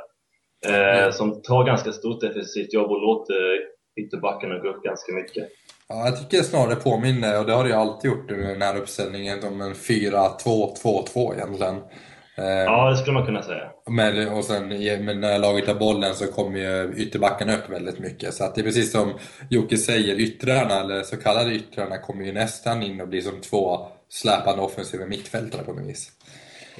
[0.67, 3.59] eh, som tar ganska stort defensivt jobb och låter
[3.95, 5.49] ytterbackarna gå upp ganska mycket.
[5.87, 8.77] Ja, jag tycker snarare påminner, och det har det ju alltid gjort i den här
[8.77, 11.75] uppställningen, om en 4-2-2-2 egentligen.
[12.37, 13.71] Eh, Ja, det skulle man kunna säga.
[13.89, 14.67] Men, och sen,
[15.05, 18.33] men när laget har bollen så kommer ju ytterbackarna upp väldigt mycket.
[18.33, 19.13] Så att det är precis som
[19.49, 23.87] Jocke säger, yttrarna, eller så kallade yttrarna, kommer ju nästan in och blir som två
[24.09, 26.11] släpande offensiva mittfältare på något vis.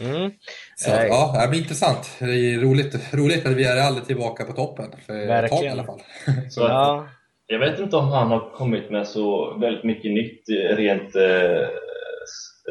[0.01, 0.31] Mm.
[0.75, 2.15] Så Eh, ja, det blir intressant.
[2.19, 4.85] Det är roligt, roligt att vi är aldrig tillbaka på toppen.
[5.05, 5.71] För ett tag i Verkligen.
[5.73, 6.01] alla fall.
[6.49, 7.07] Så Ja,
[7.47, 11.67] Jag vet inte om han har kommit med så väldigt mycket nytt eh, rent eh,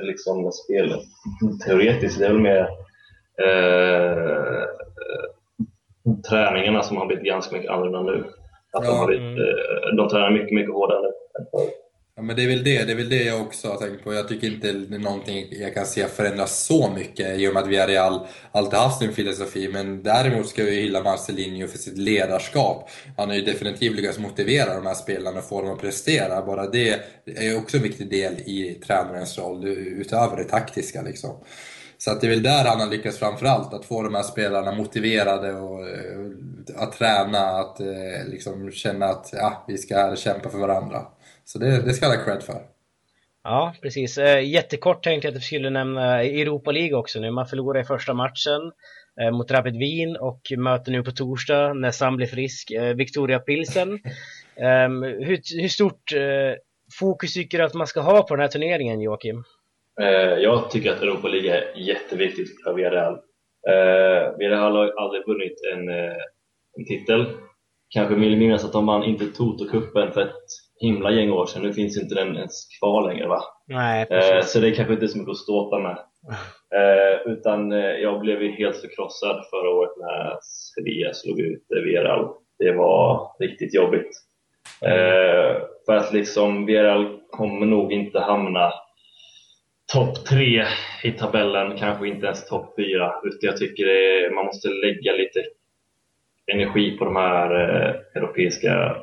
[0.03, 0.95] liksom spel
[1.67, 2.19] teoretiskt.
[2.19, 2.69] Det är väl mer
[3.47, 4.65] eh,
[6.31, 8.25] träningarna som har blivit ganska mycket annorlunda nu.
[8.73, 8.97] Att de, Ja.
[8.97, 9.39] har blivit, Mm.
[9.39, 11.71] eh, de tränar mycket, mycket hårdare nu än.
[12.17, 14.15] Ja, men det är väl det, det är väl det jag också har tänkt på.
[14.15, 17.63] Jag tycker inte det är någonting jag kan se förändras så mycket i och med
[17.63, 19.69] att Villarreal alltid haft sin filosofi.
[19.73, 22.91] Men däremot ska vi hylla Marcelinho för sitt ledarskap.
[23.17, 26.43] Han har ju definitivt lyckats motivera de här spelarna och få dem att prestera.
[26.47, 27.01] Bara det
[27.37, 31.37] är ju också en viktig del i tränarens roll, utöver det taktiska liksom.
[31.99, 34.73] Så att det är väl där han har lyckats framförallt, att få de här spelarna
[34.73, 40.49] motiverade och eh, att träna, att eh, liksom känna att ja, vi ska här kämpa
[40.51, 41.07] för varandra.
[41.45, 42.63] Så det, det ska ha cred för.
[43.45, 44.19] ja precis.
[44.19, 47.31] Eh, jättekort tänkte jag att vi skulle nämna Europa League också nu.
[47.31, 48.73] Man förlorade i första matchen
[49.21, 53.39] eh, mot Rapid Wien och möter nu på torsdag när Sam blir frisk eh, Victoria
[53.39, 53.99] Pilsen.
[54.57, 56.13] Ehm, hur, hur stort
[56.99, 59.45] fokus tycker du att man ska ha på den här turneringen Joakim?
[60.39, 63.19] Jag tycker att Europa League är jätteviktigt för Villarreal.
[64.39, 65.89] Villarreal har aldrig vunnit en,
[66.79, 67.27] en titel.
[67.93, 70.47] Kanske vill minnas att de vann inte Toto-cupen för ett
[70.81, 71.63] himla gäng år sedan.
[71.63, 73.41] Nu finns inte den ens kvar längre va?
[73.67, 75.99] Nej, eh, så det är kanske inte så mycket att ståta med.
[76.75, 82.29] Eh, utan eh, jag blev ju helt förkrossad förra året när Sevilla slog ut Villarreal.
[82.59, 84.11] Det var riktigt jobbigt.
[84.85, 88.73] Eh, för att liksom Villarreal kommer nog inte hamna
[89.93, 90.65] topp tre
[91.05, 93.13] i tabellen, kanske inte ens topp fyra.
[93.25, 95.45] Utan jag tycker är, man måste lägga lite
[96.53, 98.97] energi på de här eh, europeiska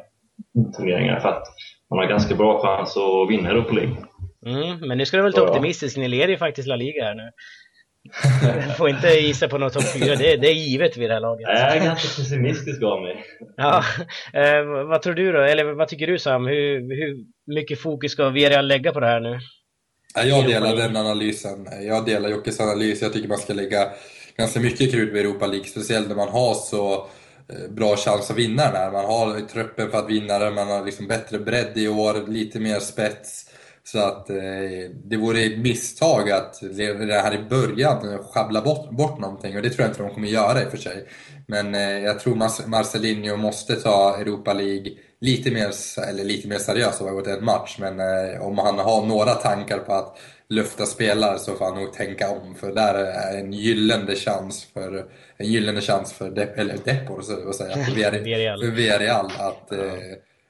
[0.77, 1.43] turneringarna för att
[1.89, 3.95] man har ganska bra chans att vinna Europa League.
[4.45, 7.15] Mm, men nu ska du väl ta optimistisk, ni leder ju faktiskt La Liga här
[7.15, 7.31] nu.
[8.77, 11.47] Får inte gissa på något topp 4, det, det, är givet vid det här laget.
[11.49, 13.23] Jag är ganska pessimistisk av mig.
[13.57, 13.83] Ja,
[14.33, 15.41] eh, vad tror du då?
[15.41, 16.47] Eller vad tycker du Sam?
[16.47, 17.25] Hur, hur
[17.55, 19.39] mycket fokus ska Villarreal lägga på det här nu?
[20.15, 21.67] Jag delar den analysen.
[21.81, 23.01] Jag delar Jockes analys.
[23.01, 23.87] Jag tycker man ska lägga
[24.37, 27.07] ganska mycket krut vid Europa League, speciellt när man har så
[27.49, 28.91] Eh, bra chans att vinna den här.
[28.91, 32.59] Man har truppen för att vinna den, man har liksom bättre bredd i år, lite
[32.59, 33.45] mer spets.
[33.83, 34.35] Så att eh,
[35.03, 39.69] det vore ett misstag att det här i början sjabbla bort, bort någonting och det
[39.69, 41.07] tror jag inte de kommer göra i och för sig.
[41.47, 45.71] Men eh, jag tror Marcelinho måste ta Europa League lite mer,
[46.09, 49.77] eller lite mer seriöst har gått en match, men eh, om han har några tankar
[49.77, 50.17] på att
[50.49, 55.05] lufta spelare så får han nog tänka om, för där är en gyllene chans för,
[55.39, 59.71] en gyllene chans för De, eller Depor, så att säga, för Villarreal, för Villarreal att
[59.71, 59.79] eh,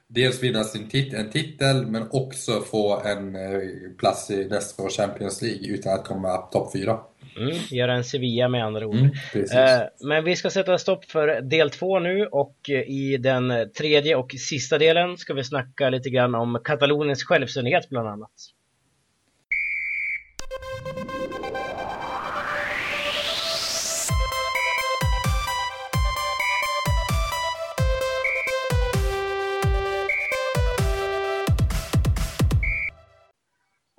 [0.08, 3.60] dels vinna sin tit en titel, men också få en eh,
[3.98, 6.98] plats i nästa års Champions League utan att komma topp fyra.
[7.36, 8.96] Mm, göra en Sevilla med andra ord.
[8.96, 13.52] Mm, eh, men vi ska sätta stopp för del två nu och eh, i den
[13.78, 18.30] tredje och sista delen ska vi snacka lite grann om Kataloniens självständighet bland annat.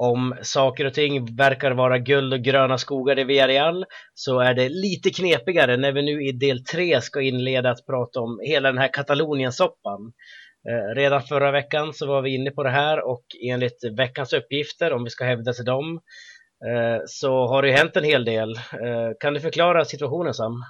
[0.02, 4.70] Om saker och ting verkar vara guld och gröna skogar i Villarreal så är det
[4.70, 8.78] lite knepigare när vi nu i del 3 ska inleda att prata om hela den
[8.78, 10.14] här Kataloniensoppan.
[10.70, 14.94] Eh, redan förra veckan så var vi inne på det här och enligt veckans uppgifter,
[14.94, 16.02] om vi ska hävda till dem,
[16.68, 18.52] eh, så har det hänt en hel del.
[18.56, 20.64] Eh, kan du förklara situationen Sam?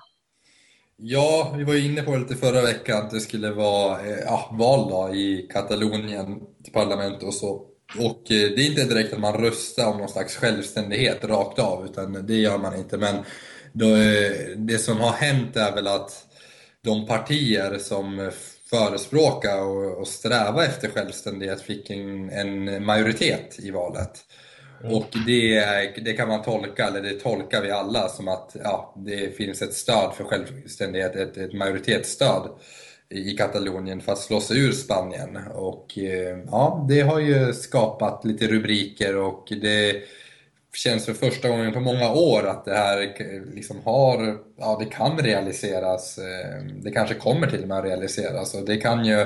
[0.97, 4.19] Ja, vi var ju inne på det lite förra veckan att det skulle vara eh,
[4.25, 7.70] ja, val då, i Katalonien till parlament och så.
[7.97, 11.85] Och eh, det är inte direkt att man röstar om någon slags självständighet rakt av,
[11.85, 12.97] utan det gör man inte.
[12.97, 13.15] Men
[13.73, 16.25] då, eh, det som har hänt är väl att
[16.83, 18.31] de partier som
[18.69, 24.19] förespråkar och, och strävar efter självständighet fick en, en majoritet i valet.
[24.83, 24.95] Mm.
[24.95, 25.65] Och det,
[26.05, 29.73] det kan man tolka, eller det tolkar vi alla, som att ja, det finns ett
[29.73, 32.49] stöd för självständighet, ett, ett majoritetsstöd
[33.11, 35.39] i Katalonien för att slå sig ur Spanien.
[35.53, 39.95] Och eh, ja, det har ju skapat lite rubriker och det
[40.73, 44.85] känns för första gången på många år att det här eh, liksom har, ja det
[44.85, 46.17] kan realiseras.
[46.17, 49.25] Eh, det kanske kommer till och med att realiseras och det kan ju,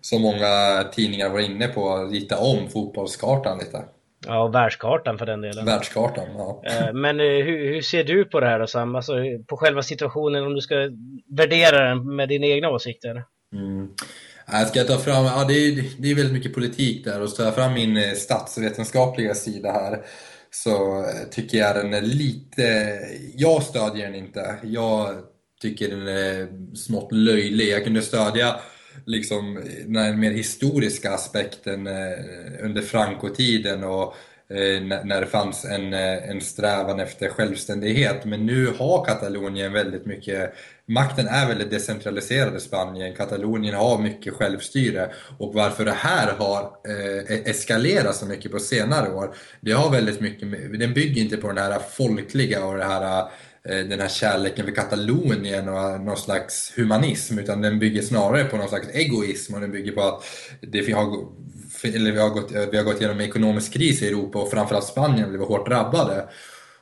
[0.00, 3.84] som många tidningar var inne på, rita om fotbollskartan lite.
[4.26, 5.64] Ja, och världskartan för den delen.
[5.64, 6.62] Världskartan, ja.
[6.66, 8.94] Eh, men hur, hur ser du på det här då Sam?
[8.94, 9.12] Alltså,
[9.46, 10.74] på själva situationen, om du ska
[11.36, 13.24] värdera den med dina egna åsikter?
[13.52, 13.88] Mm.
[14.52, 17.36] Jag ska ta fram, ja det är, det är väldigt mycket politik där och så
[17.36, 20.02] tar jag fram min eh, statsvetenskapliga sida här
[20.50, 22.98] så tycker jag den är lite,
[23.34, 24.56] jag stödjer den inte.
[24.62, 25.14] Jag
[25.62, 27.68] tycker den är smått löjlig.
[27.68, 28.56] Jag kunde stödja
[29.04, 31.94] liksom den mer historiska aspekten eh,
[32.62, 34.14] under Franco-tiden och
[34.50, 38.24] eh, när det fanns en, eh, en strävan efter självständighet.
[38.24, 40.54] Men nu har Katalonien väldigt mycket,
[40.86, 43.14] makten är väldigt decentraliserad i Spanien.
[43.14, 48.58] Katalonien har mycket självstyre och varför det här har eh, e-, eskalerat så mycket på
[48.58, 52.84] senare år, det har väldigt mycket, den bygger inte på den här folkliga och det
[52.84, 53.28] här Eh,
[53.68, 58.56] Eh, den här kärleken för Katalonien och någon slags humanism utan den bygger snarare på
[58.56, 60.24] någon slags egoism och den bygger på att
[60.60, 61.26] det vi har,
[61.84, 64.84] eller vi har, gått, eh, vi har gått igenom ekonomisk kris i Europa och framförallt
[64.86, 66.28] Spanien blev hårt drabbade.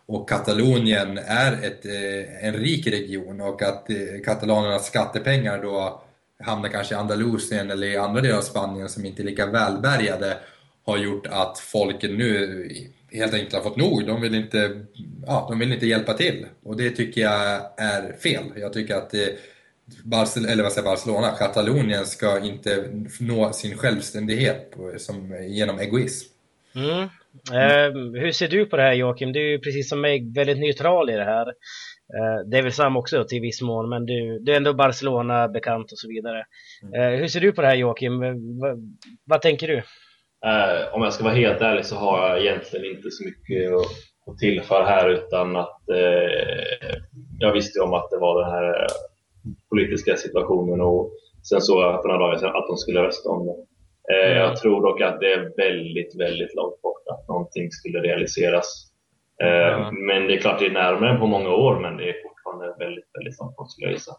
[0.06, 3.86] Och Katalonien är ett, eh, en rik region och att
[4.24, 6.02] katalanernas skattepengar då
[6.44, 10.36] hamnar kanske i Andalusien eller i andra delar av Spanien som inte är lika välbärgade
[10.84, 12.70] har gjort att folket nu
[13.16, 14.06] helt enkelt har fått nog.
[14.06, 14.80] De vill inte,
[15.26, 16.46] ja, de vill inte hjälpa till.
[16.62, 18.44] Och det tycker jag är fel.
[18.56, 19.38] Jag tycker att det,
[20.04, 22.88] Barcelona, eller vad säger Barcelona, Katalonien ska inte
[23.20, 26.28] nå sin självständighet som, genom egoism.
[26.74, 27.08] Mm.
[27.52, 28.14] Mm.
[28.14, 29.32] hur ser du på det här Joakim?
[29.32, 31.46] Du är ju precis som mig väldigt neutral i det här.
[31.46, 35.92] Uh, det är väl Sam också till viss mån, men du, du är ändå Barcelona-bekant
[35.92, 36.44] och så vidare.
[36.96, 38.20] Uh, hur ser du på det här Joakim?
[39.24, 39.82] vad tänker du?
[40.46, 44.30] Uh, om jag ska vara helt ärlig så har jag egentligen inte så mycket att,
[44.30, 45.80] att tillföra här utan att
[47.38, 48.86] jag visste om att det var den här
[49.70, 51.12] politiska situationen och
[51.48, 53.56] sen såg jag för några dagar sedan att de skulle rösta om det.
[54.14, 54.38] Eh, mm.
[54.38, 58.92] Jag tror dock att det är väldigt, väldigt långt bort att någonting skulle realiseras.
[59.42, 60.06] Mm.
[60.06, 62.84] Men det är klart det är närmare än på många år, men det är fortfarande
[62.84, 64.12] väldigt, väldigt långt bort skulle jag gissa.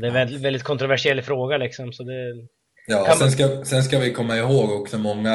[0.00, 2.48] det är en väldigt, väldigt kontroversiell fråga liksom, så det...
[2.90, 5.34] Ja, kan sen ska, sen ska vi komma ihåg också många,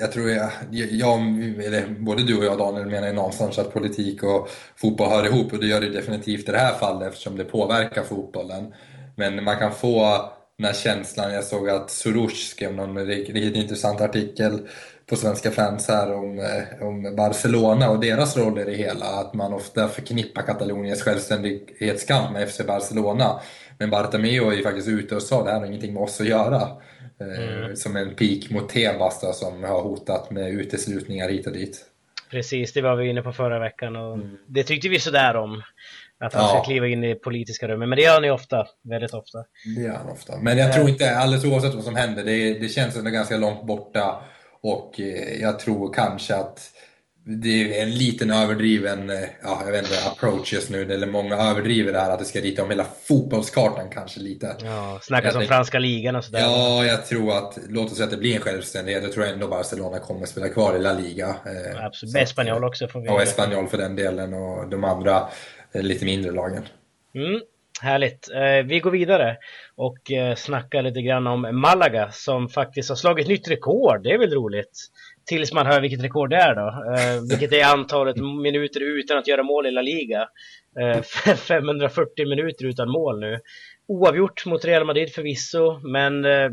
[0.00, 1.20] jag tror jag, jag,
[1.64, 5.52] eller både du och jag Daniel menar ju någonstans att politik och fotboll hör ihop
[5.52, 8.74] och det gör det definitivt i det här fallet eftersom det påverkar fotbollen.
[9.16, 10.20] Men man kan få
[10.58, 14.68] den här känslan, jag såg att Soroush skrev någon riktigt intressant artikel
[15.06, 19.06] på Svenska fans här om, eh, om Barcelona och deras roll i det hela.
[19.06, 23.40] Att man ofta förknippar Kataloniens självständighetskamp med FC Barcelona.
[23.78, 26.26] Men Bartomeu är ju faktiskt ute och sa det här har ingenting med oss att
[26.26, 26.68] göra.
[27.20, 27.76] Eh, mm.
[27.76, 31.86] Som en pik mot Tebas då, som har hotat med uteslutningar hit och dit.
[32.30, 34.38] Precis, det var vi inne på förra veckan och mm.
[34.46, 35.62] det tyckte vi sådär om.
[36.18, 36.48] Att han ja.
[36.48, 37.88] ska kliva in i politiska rummet.
[37.88, 39.44] Men det gör han ju ofta, väldigt ofta.
[39.76, 40.38] Det gör han ofta.
[40.38, 43.66] Men jag tror inte, alldeles oavsett vad som händer, det, det känns ändå ganska långt
[43.66, 44.22] borta.
[44.60, 46.70] Och eh, jag tror kanske att
[47.24, 50.92] det är en liten överdriven, eh, ja, jag vet inte, approach just nu.
[50.92, 54.56] Eller många överdriver det här att det ska rita om hela fotbollskartan kanske lite.
[54.64, 56.40] Ja, snackas om franska ligan och sådär.
[56.40, 59.02] Ja, jag tror att, låt oss säga att det blir en självständighet.
[59.02, 61.28] Jag tror ändå Barcelona kommer spela kvar i La Liga.
[61.28, 65.28] Eh, Absolut, Espanyol också får vi Ja, Espanyol för den delen och de andra
[65.74, 66.62] lite mindre lagen.
[67.14, 67.40] Mm,
[67.80, 68.28] härligt.
[68.64, 69.36] Vi går vidare
[69.76, 69.98] och
[70.36, 74.02] snackar lite grann om Malaga som faktiskt har slagit nytt rekord.
[74.02, 74.88] Det är väl roligt?
[75.26, 76.68] Tills man hör vilket rekord det är då.
[76.68, 80.28] Eh, vilket är antalet minuter utan att göra mål i La Liga.
[80.80, 81.02] Eh,
[81.36, 83.38] 540 minuter utan mål nu.
[83.86, 86.50] Oavgjort mot Real Madrid förvisso, men eh,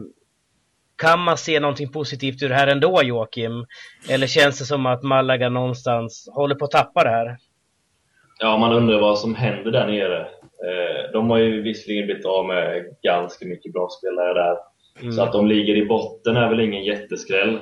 [0.95, 3.65] kan man se någonting positivt ur det här ändå Joakim?
[4.09, 7.37] Eller känns det som att Malaga någonstans håller på att tappa det här?
[8.39, 10.19] Ja, man undrar vad som händer där nere.
[10.67, 14.57] Eh, de har ju visserligen blivit av med ganska mycket bra spelare där.
[15.01, 15.11] Mm.
[15.11, 17.59] Så att de ligger i botten är väl ingen jätteskräll.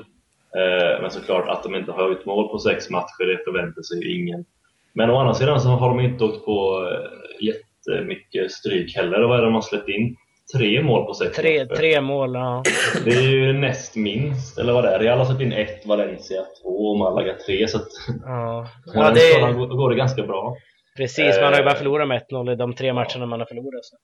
[0.55, 4.03] Eh, men såklart att de inte har ut mål på sex matcher, det förväntar sig
[4.03, 4.45] ju ingen.
[4.93, 9.21] Men å andra sidan så har de inte åkt på eh, jättemycket stryk heller.
[9.21, 10.15] Vad är det de har släppt in?
[10.57, 11.75] Tre mål på sex tre, matcher.
[11.75, 12.63] Tre mål, ja.
[13.05, 14.99] Det är ju näst minst, eller vad det är.
[14.99, 17.67] Real har släppt in ett, Valencia två och Malaga tre.
[17.67, 17.87] Så att
[18.25, 18.67] ja.
[18.93, 19.53] ja det...
[19.53, 20.55] går det ganska bra.
[20.97, 21.77] Precis, man har ju bara eh.
[21.77, 23.85] förlorat med 1-0 i de tre matcherna man har förlorat.
[23.85, 23.97] Så.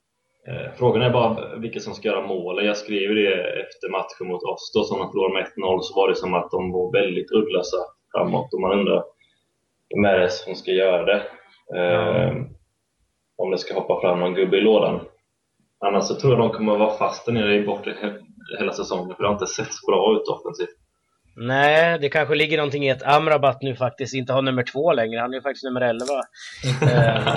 [0.47, 2.65] Eh, frågan är bara vilka som ska göra målen.
[2.65, 6.09] Jag skriver det efter matchen mot oss då, som de förlorade med 1-0, så var
[6.09, 7.77] det som att de var väldigt uddlösa
[8.11, 9.03] framåt och man undrar
[9.89, 11.23] vem är det som ska göra det?
[11.75, 12.47] Mm.
[13.37, 14.99] om det ska hoppa fram någon gubbe i lådan.
[15.79, 17.95] Annars så tror jag de kommer vara fast där nere i bortre
[18.59, 20.82] hela säsongen, för det har inte sett så bra ut offensivt.
[21.35, 25.19] Nej, det kanske ligger någonting i att Amrabat nu faktiskt inte har nummer två längre.
[25.19, 26.05] Han är ju faktiskt nummer 11.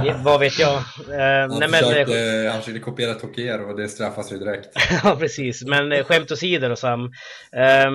[0.08, 0.74] eh, vad vet jag?
[0.74, 4.68] Eh, han, nej, försökte, men, han försökte kopiera Tokero och det straffas ju direkt.
[5.04, 5.64] ja, precis.
[5.64, 7.04] Men eh, skämt åsido då Sam.
[7.52, 7.90] Eh,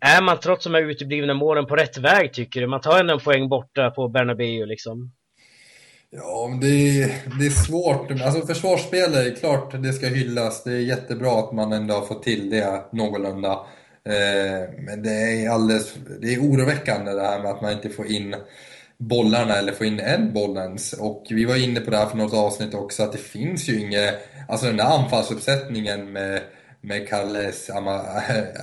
[0.00, 2.66] är man trots de här uteblivna målen på rätt väg tycker du?
[2.66, 5.12] Man tar ändå en poäng borta på Bernabéu liksom.
[6.10, 8.10] Ja, det är, det är svårt.
[8.10, 10.64] Alltså försvarsspel är klart det ska hyllas.
[10.64, 13.58] Det är jättebra att man ändå har fått till det någorlunda.
[14.04, 18.06] Eh, men det är alldeles det är oroväckande det här med att man inte får
[18.06, 18.36] in
[18.98, 20.92] bollarna eller får in en boll ens.
[20.92, 23.80] Och vi var inne på det här för något avsnitt också att det finns ju
[23.80, 24.14] inget,
[24.48, 26.40] alltså den där anfallsuppsättningen med
[26.80, 27.70] med Carles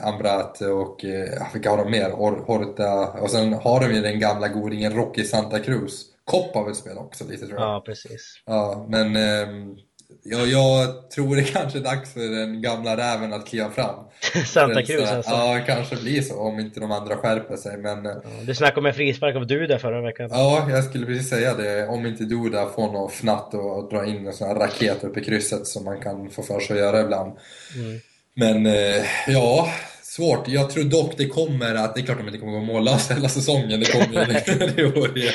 [0.04, 2.10] Ambrat och ja, vilka har de mer?
[2.45, 6.06] Horta och sen har de ju den gamla godingen Rocky Santa Cruz.
[6.26, 7.69] Kopp har väl spelat också lite tror jag.
[7.69, 8.41] Ja, precis.
[8.45, 9.78] Ja, men eh,
[10.24, 13.96] Ja, jag tror det kanske är dags för den gamla räven att kliva fram.
[14.46, 15.32] Santa Cruz alltså?
[15.32, 17.78] Ja, kanske blir så om inte de andra skärper sig.
[17.78, 18.06] Men...
[18.06, 20.30] Ja, du snackade om en frispark av Duda förra veckan.
[20.32, 21.88] Ja, jag skulle precis säga det.
[21.88, 25.24] Om inte Duda får något fnatt och dra in en sån här raket upp i
[25.24, 27.38] krysset som man kan få för sig att göra ibland.
[27.76, 28.00] Mm.
[28.34, 29.70] Men eh, ja,
[30.17, 30.47] Svårt.
[30.47, 33.13] Jag tror dock det kommer att, det är klart att de inte kommer gå mållösa
[33.13, 35.30] hela säsongen, det kommer det vore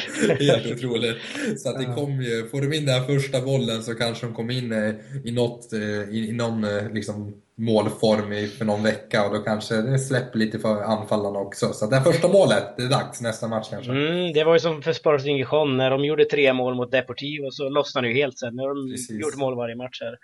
[0.44, 1.16] helt otroligt.
[1.58, 4.34] Så att det kommer ju, får de in den här första bollen så kanske de
[4.34, 5.80] kommer in eh, i, något, eh,
[6.14, 10.58] i, någon eh, liksom, målform i, för någon vecka och då kanske det släpper lite
[10.58, 11.72] för anfallarna också.
[11.72, 13.92] Så det här första målet, det är dags nästa match kanske.
[13.92, 17.50] Mm, det var ju som för Sporting Gijon när de gjorde tre mål mot Deportivo
[17.50, 18.56] så lossnade det ju helt sen.
[18.56, 19.20] Nu har de Precis.
[19.20, 20.18] gjort mål varje match här.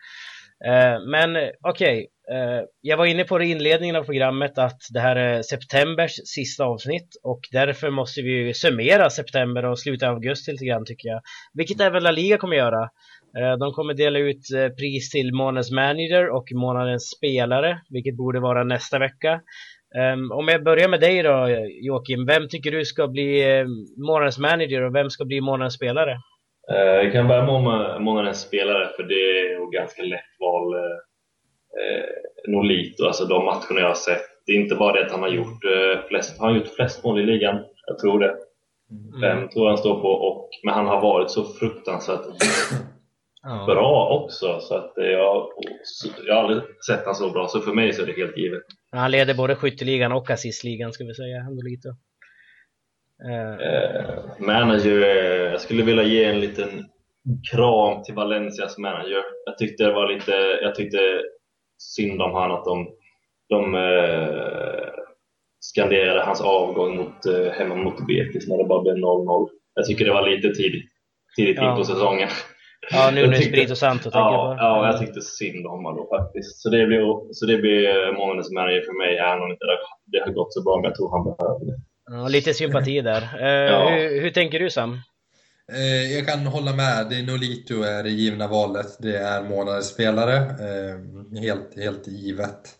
[1.10, 2.06] Men okej, okay.
[2.32, 6.12] Eh, jag var inne på det i inledningen av programmet att det här är septembers
[6.24, 11.08] sista avsnitt och därför måste vi summera september och slutet av augusti lite grann tycker
[11.08, 11.20] jag.
[11.54, 12.82] Vilket även La Liga kommer göra.
[13.38, 18.40] Eh, de kommer dela ut eh, pris till månadens manager och månadens spelare, vilket borde
[18.40, 19.40] vara nästa vecka.
[19.98, 21.48] Ehm, om jag börjar med dig då
[21.82, 23.64] Joakim, vem tycker du ska bli
[24.06, 26.16] månadens manager och vem ska bli månadens spelare?
[26.70, 30.74] Jag kan börja med månadens spelare för det är ganska lätt val.
[31.78, 34.22] Uh, Nolito, alltså de matcherna jag har sett.
[34.46, 37.04] Det är inte bara det att han har gjort uh, flest, han har gjort flest
[37.04, 38.34] mål i ligan, jag tror det.
[38.90, 39.20] Mm.
[39.20, 42.20] Fem tror jag han står på, och, men han har varit så fruktansvärt
[43.66, 44.60] bra också.
[44.60, 45.48] Så att jag,
[46.26, 48.62] jag har aldrig sett honom så bra, så för mig så är det helt givet.
[48.92, 51.88] Han leder både skytteligan och assistligan ska vi säga, ändå lite.
[53.24, 55.00] Eh, manager,
[55.50, 56.84] jag skulle vilja ge en liten
[57.50, 59.22] kram till Valencias manager.
[59.46, 60.98] Jag tyckte det var lite, jag tyckte
[61.78, 62.88] synd om han att de,
[63.48, 64.88] de eh,
[65.60, 69.48] skanderade hans avgång mot, eh, hemma mot Betis när det bara blev 0-0.
[69.74, 70.90] Jag tycker det var lite tidigt,
[71.36, 71.70] tidigt ja.
[71.70, 72.28] in på säsongen.
[72.90, 74.64] Ja, nu när Espirito Santo tänker ja, jag på.
[74.64, 76.62] Ja, jag tyckte synd om honom då faktiskt.
[76.62, 79.64] Så det blir, så det blir månadens manager för mig, även om inte
[80.12, 81.78] det har gått så bra, men jag tror han behöver det.
[82.10, 83.22] Ja, lite sympati där.
[83.40, 83.88] Uh, ja.
[83.90, 84.98] hur, hur, tänker du Sam?
[85.72, 87.06] Uh, jag kan hålla med.
[87.10, 88.96] Det är Nolito är det givna valet.
[88.98, 90.36] Det är månadens spelare.
[90.38, 92.78] Uh, helt, helt givet.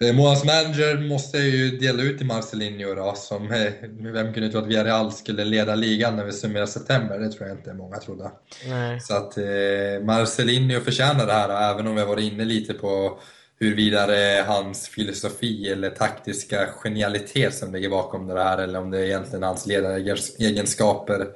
[0.00, 3.72] Eh, Månadens manager måste jag ju dela ut till Marcelinho då, som, eh,
[4.12, 7.18] vem kunde tro att Villarreal skulle leda ligan när vi summerar september?
[7.18, 8.30] Det tror jag inte många trodde.
[8.68, 9.00] Nej.
[9.00, 13.18] Så att eh, Marcelinho förtjänar det här, även om vi har varit inne lite på
[13.60, 18.90] huruvida det är hans filosofi eller taktiska genialitet som ligger bakom det här, eller om
[18.90, 21.26] det är egentligen hans ledaregenskaper,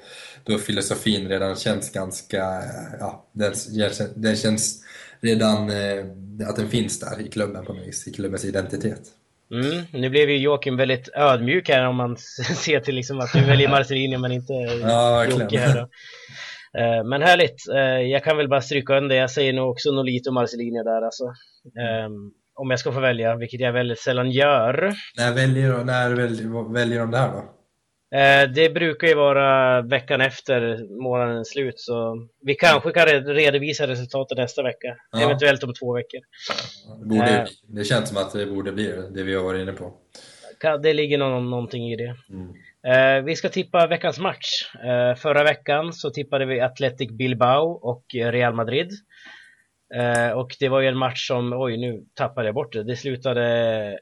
[0.44, 2.62] då filosofin redan känns ganska,
[3.00, 3.54] ja, den,
[4.14, 4.84] den känns
[5.20, 6.04] redan eh,
[6.48, 9.02] att den finns där i klubben på något vis, i klubbens identitet.
[9.52, 12.16] Mm, nu blev ju Joakim väldigt ödmjuk här om man
[12.56, 15.88] ser till liksom att du väljer Marcelino men inte ja, Jocke här då.
[16.78, 20.32] Eh, men härligt, eh, jag kan väl bara stryka under, jag säger nog också Nolito
[20.32, 21.24] Marcelino där alltså.
[21.64, 24.92] Ehm, om jag ska få välja, vilket jag väldigt sällan gör.
[25.16, 27.56] När väljer, när väljer, väljer de där då?
[28.16, 34.38] Eh, det brukar ju vara veckan efter månadens slut så vi kanske kan redovisa resultatet
[34.38, 34.96] nästa vecka.
[35.12, 35.20] Ja.
[35.20, 36.20] Eventuellt om två veckor.
[36.98, 39.72] Det, borde, det känns som att det borde bli det, det vi har varit inne
[39.72, 39.92] på.
[40.82, 42.16] Det ligger någon, någonting i det.
[42.30, 42.52] Mm.
[42.86, 44.46] Eh, vi ska tippa veckans match.
[45.16, 48.90] Förra veckan så tippade vi Athletic Bilbao och Real Madrid.
[50.34, 53.98] Och det var ju en match som, oj nu tappade jag bort det, det slutade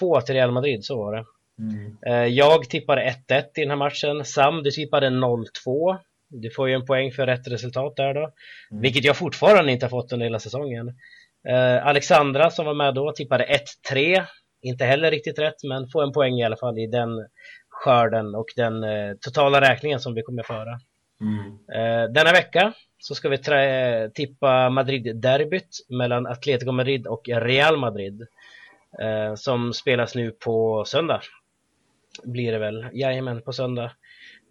[0.00, 1.24] 1-2 till Real Madrid, så var det.
[1.60, 1.96] Mm.
[2.06, 4.24] Eh, jag tippade 1-1 i den här matchen.
[4.24, 5.98] Sam, du tippade 0-2.
[6.28, 8.20] Du får ju en poäng för rätt resultat där då.
[8.70, 8.82] Mm.
[8.82, 10.88] Vilket jag fortfarande inte har fått under hela säsongen.
[11.48, 13.60] Uh, Alexandra som var med då tippade
[13.92, 14.24] 1-3.
[14.62, 17.10] Inte heller riktigt rätt, men får en poäng i alla fall i den
[17.80, 20.80] skörden och den uh, totala räkningen som vi kommer föra.
[21.20, 21.46] Mm.
[21.46, 23.38] Uh, denna vecka så ska vi
[24.14, 28.26] tippa Madrid-derbyt mellan Atletico Madrid och Real Madrid.
[29.36, 31.20] som spelas nu på söndag
[32.24, 32.86] blir det väl.
[32.92, 33.92] Jajamän, på söndag.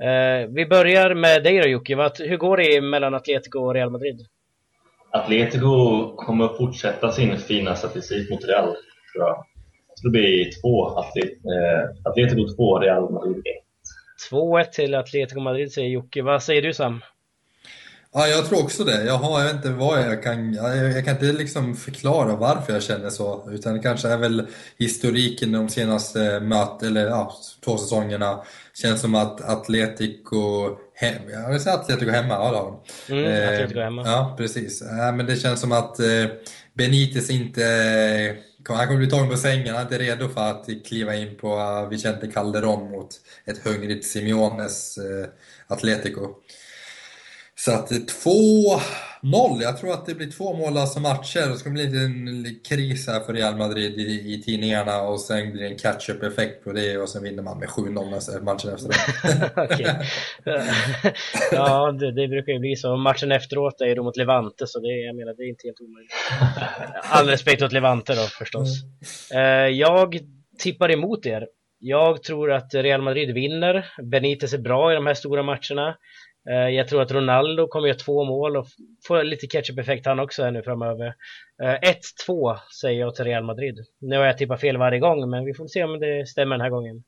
[0.02, 2.12] Eh, vi börjar med dig då Jocke.
[2.20, 4.26] Hur går det mellan Atletico och Real Madrid?
[5.12, 8.76] Atletico kommer att fortsätta sin fina statistik mot Real,
[9.14, 9.46] tror jag.
[10.04, 10.86] Det blir två.
[10.86, 13.43] Atlet, eh, Atletico 2, Real Madrid 1.
[14.32, 16.22] 2-1 till Atletico Madrid säger Jocke.
[16.22, 17.02] Vad säger du Sam?
[18.14, 19.04] Ja, jag tror också det.
[19.04, 20.54] Jag, har, jag vet inte vad jag kan...
[20.54, 23.50] Jag, jag kan inte liksom förklara varför jag känner så.
[23.52, 24.47] Utan det kanske är väl
[24.78, 27.34] historiken de senaste möt, eller ja,
[27.66, 28.43] två säsongerna.
[28.74, 30.70] Känns som att Atletico...
[30.95, 33.14] Hem, jag vill säga Atletico hemma, ja det har de.
[33.14, 34.04] Mm, eh, Atletico hemma.
[34.06, 34.82] Ja, precis.
[34.82, 36.26] Eh, men det känns som att eh,
[36.74, 37.62] Benitez inte...
[38.74, 41.47] Han kommer bli tagen på sängen, han är inte redo för att kliva in på
[41.47, 43.09] eh, Vicente Calderon mot
[43.45, 45.30] ett hungrigt Simeones eh,
[45.67, 46.36] Atletico.
[47.66, 51.49] Så att 2-0, jag tror att det blir två mållösa matcher.
[51.49, 55.64] Det ska bli en kris här för Real Madrid i, i tidningarna och sen blir
[55.64, 60.05] det en catch-up-effekt på det och sen vinner man med 7-0 matchen efter det.
[61.51, 62.97] ja, det, det, brukar ju bli så.
[62.97, 65.82] Matchen efteråt är ju då mot Levante, så det, jag menar, det är inte helt
[65.82, 66.14] omöjligt.
[67.03, 68.68] All respekt åt Levante då förstås.
[69.34, 70.20] Eh, jag
[70.60, 71.47] tippar emot er.
[71.80, 73.86] Jag tror att Real Madrid vinner.
[74.03, 75.95] Benitez är bra i de här stora matcherna.
[76.50, 78.68] Eh, jag tror att Ronaldo kommer göra två mål och
[79.08, 81.16] få lite catch-up-effekt han också här nu framöver.
[81.64, 81.92] Eh,
[82.28, 83.76] 1-2 säger jag till Real Madrid.
[84.02, 86.62] Nu har jag tippat fel varje gång, men vi får se om det stämmer den
[86.62, 87.04] här gången.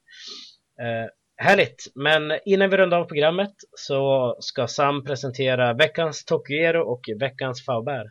[0.81, 1.09] Eh,
[1.45, 1.91] härligt!
[1.95, 8.07] Men innan vi rundar av programmet så ska Sam presentera veckans Tokyero och veckans Faubert.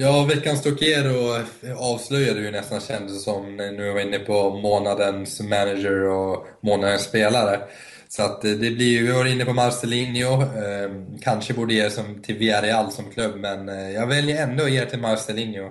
[0.00, 1.44] Ja, veckans Tokyero
[1.76, 7.60] avslöjade ju nästan kändes som nu var inne på månadens manager och månadens spelare.
[8.08, 10.90] Så att det blir, vi var inne på Marcelinho, eh,
[11.22, 14.86] kanske borde ge som till Villarreal som klubb, men eh, jag väljer ändå att ge
[14.86, 15.70] till Marcelinho.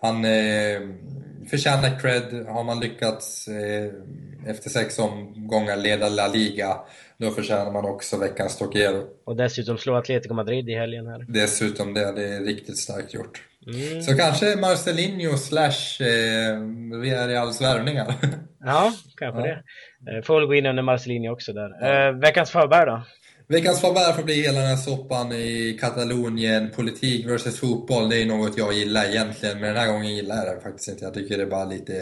[0.00, 0.80] Han eh,
[1.50, 3.90] förtjänar cred, har man lyckats eh,
[4.46, 6.76] efter sex omgångar leda La Liga,
[7.18, 9.04] då förtjänar man också veckans Tokero.
[9.24, 11.24] Och dessutom slå Atletico Madrid i helgen här.
[11.28, 13.42] Dessutom det, det är riktigt starkt gjort.
[13.66, 14.02] Mm.
[14.02, 16.60] Så kanske Marcelinho slash eh,
[17.00, 18.14] Villarreals värvningar.
[18.60, 19.46] Ja, kanske ja.
[19.46, 19.62] det.
[20.10, 21.70] Eh, får väl gå in under Marcelinho också där.
[21.80, 22.08] Ja.
[22.08, 23.02] Eh, veckans förbär då?
[23.48, 28.08] Veckans förbär får bli hela den här soppan i Katalonien, politik versus fotboll.
[28.08, 31.04] Det är något jag gillar egentligen, men den här gången gillar jag det faktiskt inte.
[31.04, 31.92] Jag tycker det är bara lite...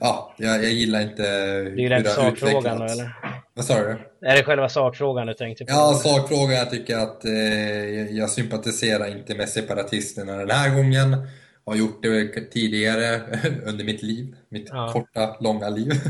[0.00, 3.16] Ja, jag, jag gillar inte hur det är inte sakfrågan då, eller?
[3.54, 3.98] Vad sa du?
[4.26, 5.72] Är det själva sakfrågan du tänkte på?
[5.72, 6.56] Ja, sakfrågan.
[6.56, 7.32] Jag tycker att eh,
[8.16, 11.16] jag sympatiserar inte med separatisterna den här gången.
[11.64, 13.20] Har gjort det tidigare
[13.66, 14.90] under mitt liv, mitt ja.
[14.92, 15.92] korta, långa liv.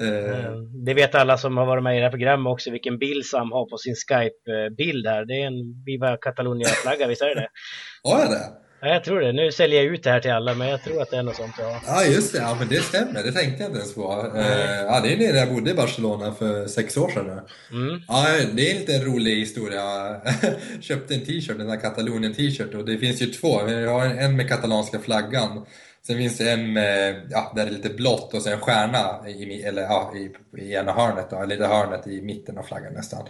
[0.00, 0.52] Eh,
[0.86, 3.52] det vet alla som har varit med i det här programmet också, vilken bild Sam
[3.52, 5.24] har på sin Skype-bild här.
[5.24, 7.48] Det är en Viva Catalunya-flagga, visst är det det?
[8.02, 8.69] Ja, är det?
[8.82, 9.32] Ja, jag tror det.
[9.32, 11.36] Nu säljer jag ut det här till alla, men jag tror att det är något
[11.36, 11.54] sånt.
[11.58, 12.38] Ja, ja just det.
[12.38, 13.22] Ja, men det stämmer.
[13.22, 14.12] Det tänkte jag inte ens på.
[14.12, 14.86] Mm.
[14.86, 17.40] ja, det är när jag bodde i Barcelona för sex år sedan.
[17.70, 18.02] Mm.
[18.08, 19.80] Ja, det är en lite rolig historia.
[19.80, 20.20] Jag
[20.80, 23.64] köpte en t-shirt, en här Katalonien t-shirt, och det finns ju två.
[23.64, 25.66] Vi har en med katalanska flaggan
[26.06, 29.28] Sen finns det en med, ja, där det är lite blått och sen en stjärna
[29.28, 32.92] i, eller, ja, i, i ena hörnet, då, eller det hörnet i mitten av flaggan
[32.92, 33.28] nästan.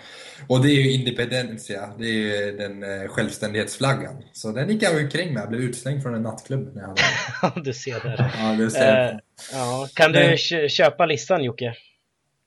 [0.49, 4.23] Och det är ju Independencia, det är ju den eh, självständighetsflaggan.
[4.33, 6.97] Så den gick jag omkring med, jag blev utslängd från en nattklubb när jag
[7.41, 8.35] hade Du ser där.
[8.39, 9.19] Ja, det ser eh,
[9.53, 9.89] ja.
[9.95, 10.69] Kan du Men...
[10.69, 11.75] köpa listan Jocke?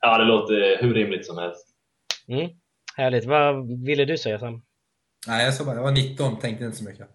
[0.02, 1.68] Ja, det låter hur rimligt som helst.
[2.28, 2.50] Mm.
[2.98, 3.26] Härligt.
[3.26, 4.62] Vad ville du säga Sam?
[5.28, 7.08] Nej, jag, bara, jag var 19, tänkte inte så mycket.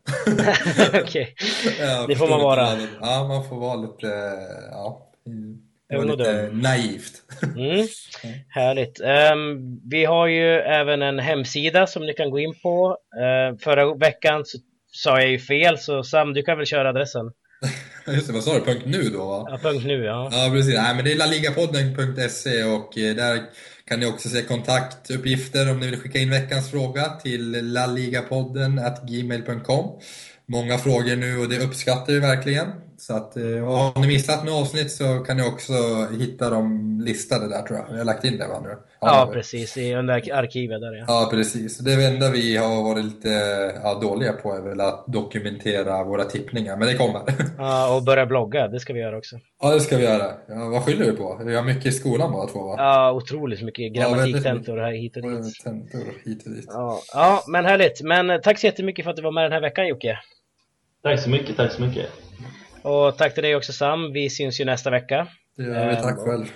[1.02, 1.34] Okej,
[2.08, 2.68] det får man vara.
[3.00, 4.06] Ja, man får vara lite,
[4.70, 5.12] ja,
[5.88, 7.22] det var lite naivt.
[7.42, 7.86] Mm.
[8.48, 9.00] Härligt.
[9.32, 12.88] Um, vi har ju även en hemsida som ni kan gå in på.
[12.90, 14.58] Uh, förra veckan så
[14.92, 17.32] sa jag ju fel, så Sam, du kan väl köra adressen?
[18.06, 18.60] Just det, vad sa du?
[18.60, 19.26] Punkt .nu då?
[19.26, 19.46] Va?
[19.50, 20.28] Ja, punkt .nu, ja.
[20.32, 20.74] Ja, precis.
[20.74, 23.42] Nej, men det är laligapodden.se och eh, där
[23.88, 30.00] kan ni också se kontaktuppgifter om ni vill skicka in veckans fråga till laligapodden gmail.com.
[30.46, 32.66] Många frågor nu och det uppskattar vi verkligen.
[32.98, 35.72] Så att, eh, har ni missat något avsnitt så kan ni också
[36.18, 37.92] hitta dem listade där tror jag.
[37.92, 38.60] Vi har lagt in det va?
[38.60, 38.76] Nu.
[39.00, 41.04] Ja, ja precis, under arkivet där ja.
[41.08, 41.78] Ja precis.
[41.78, 43.28] Det enda vi har varit lite
[43.82, 47.22] ja, dåliga på är väl att dokumentera våra tippningar, men det kommer.
[47.58, 49.36] Ja, och börja blogga, det ska vi göra också.
[49.60, 50.32] Ja, det ska vi göra.
[50.48, 51.40] Ja, vad skyller du på?
[51.44, 52.74] Vi har mycket i skolan bara två va?
[52.78, 55.54] Ja, otroligt mycket grammatiktentor här hit och dit.
[55.64, 56.66] Tentor hit och dit.
[56.68, 58.02] Ja, ja, men härligt.
[58.02, 60.18] Men tack så jättemycket för att du var med den här veckan Jocke.
[61.02, 62.06] Tack så mycket, tack så mycket.
[62.82, 64.12] Och tack till dig också Sam.
[64.12, 65.26] Vi syns ju nästa vecka.
[65.56, 66.46] Det gör vi, tack själv.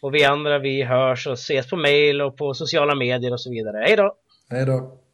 [0.00, 3.50] Och vi andra vi hörs och ses på mail och på sociala medier och så
[3.50, 3.76] vidare.
[3.86, 4.14] Hej då!
[4.50, 5.07] Hej då!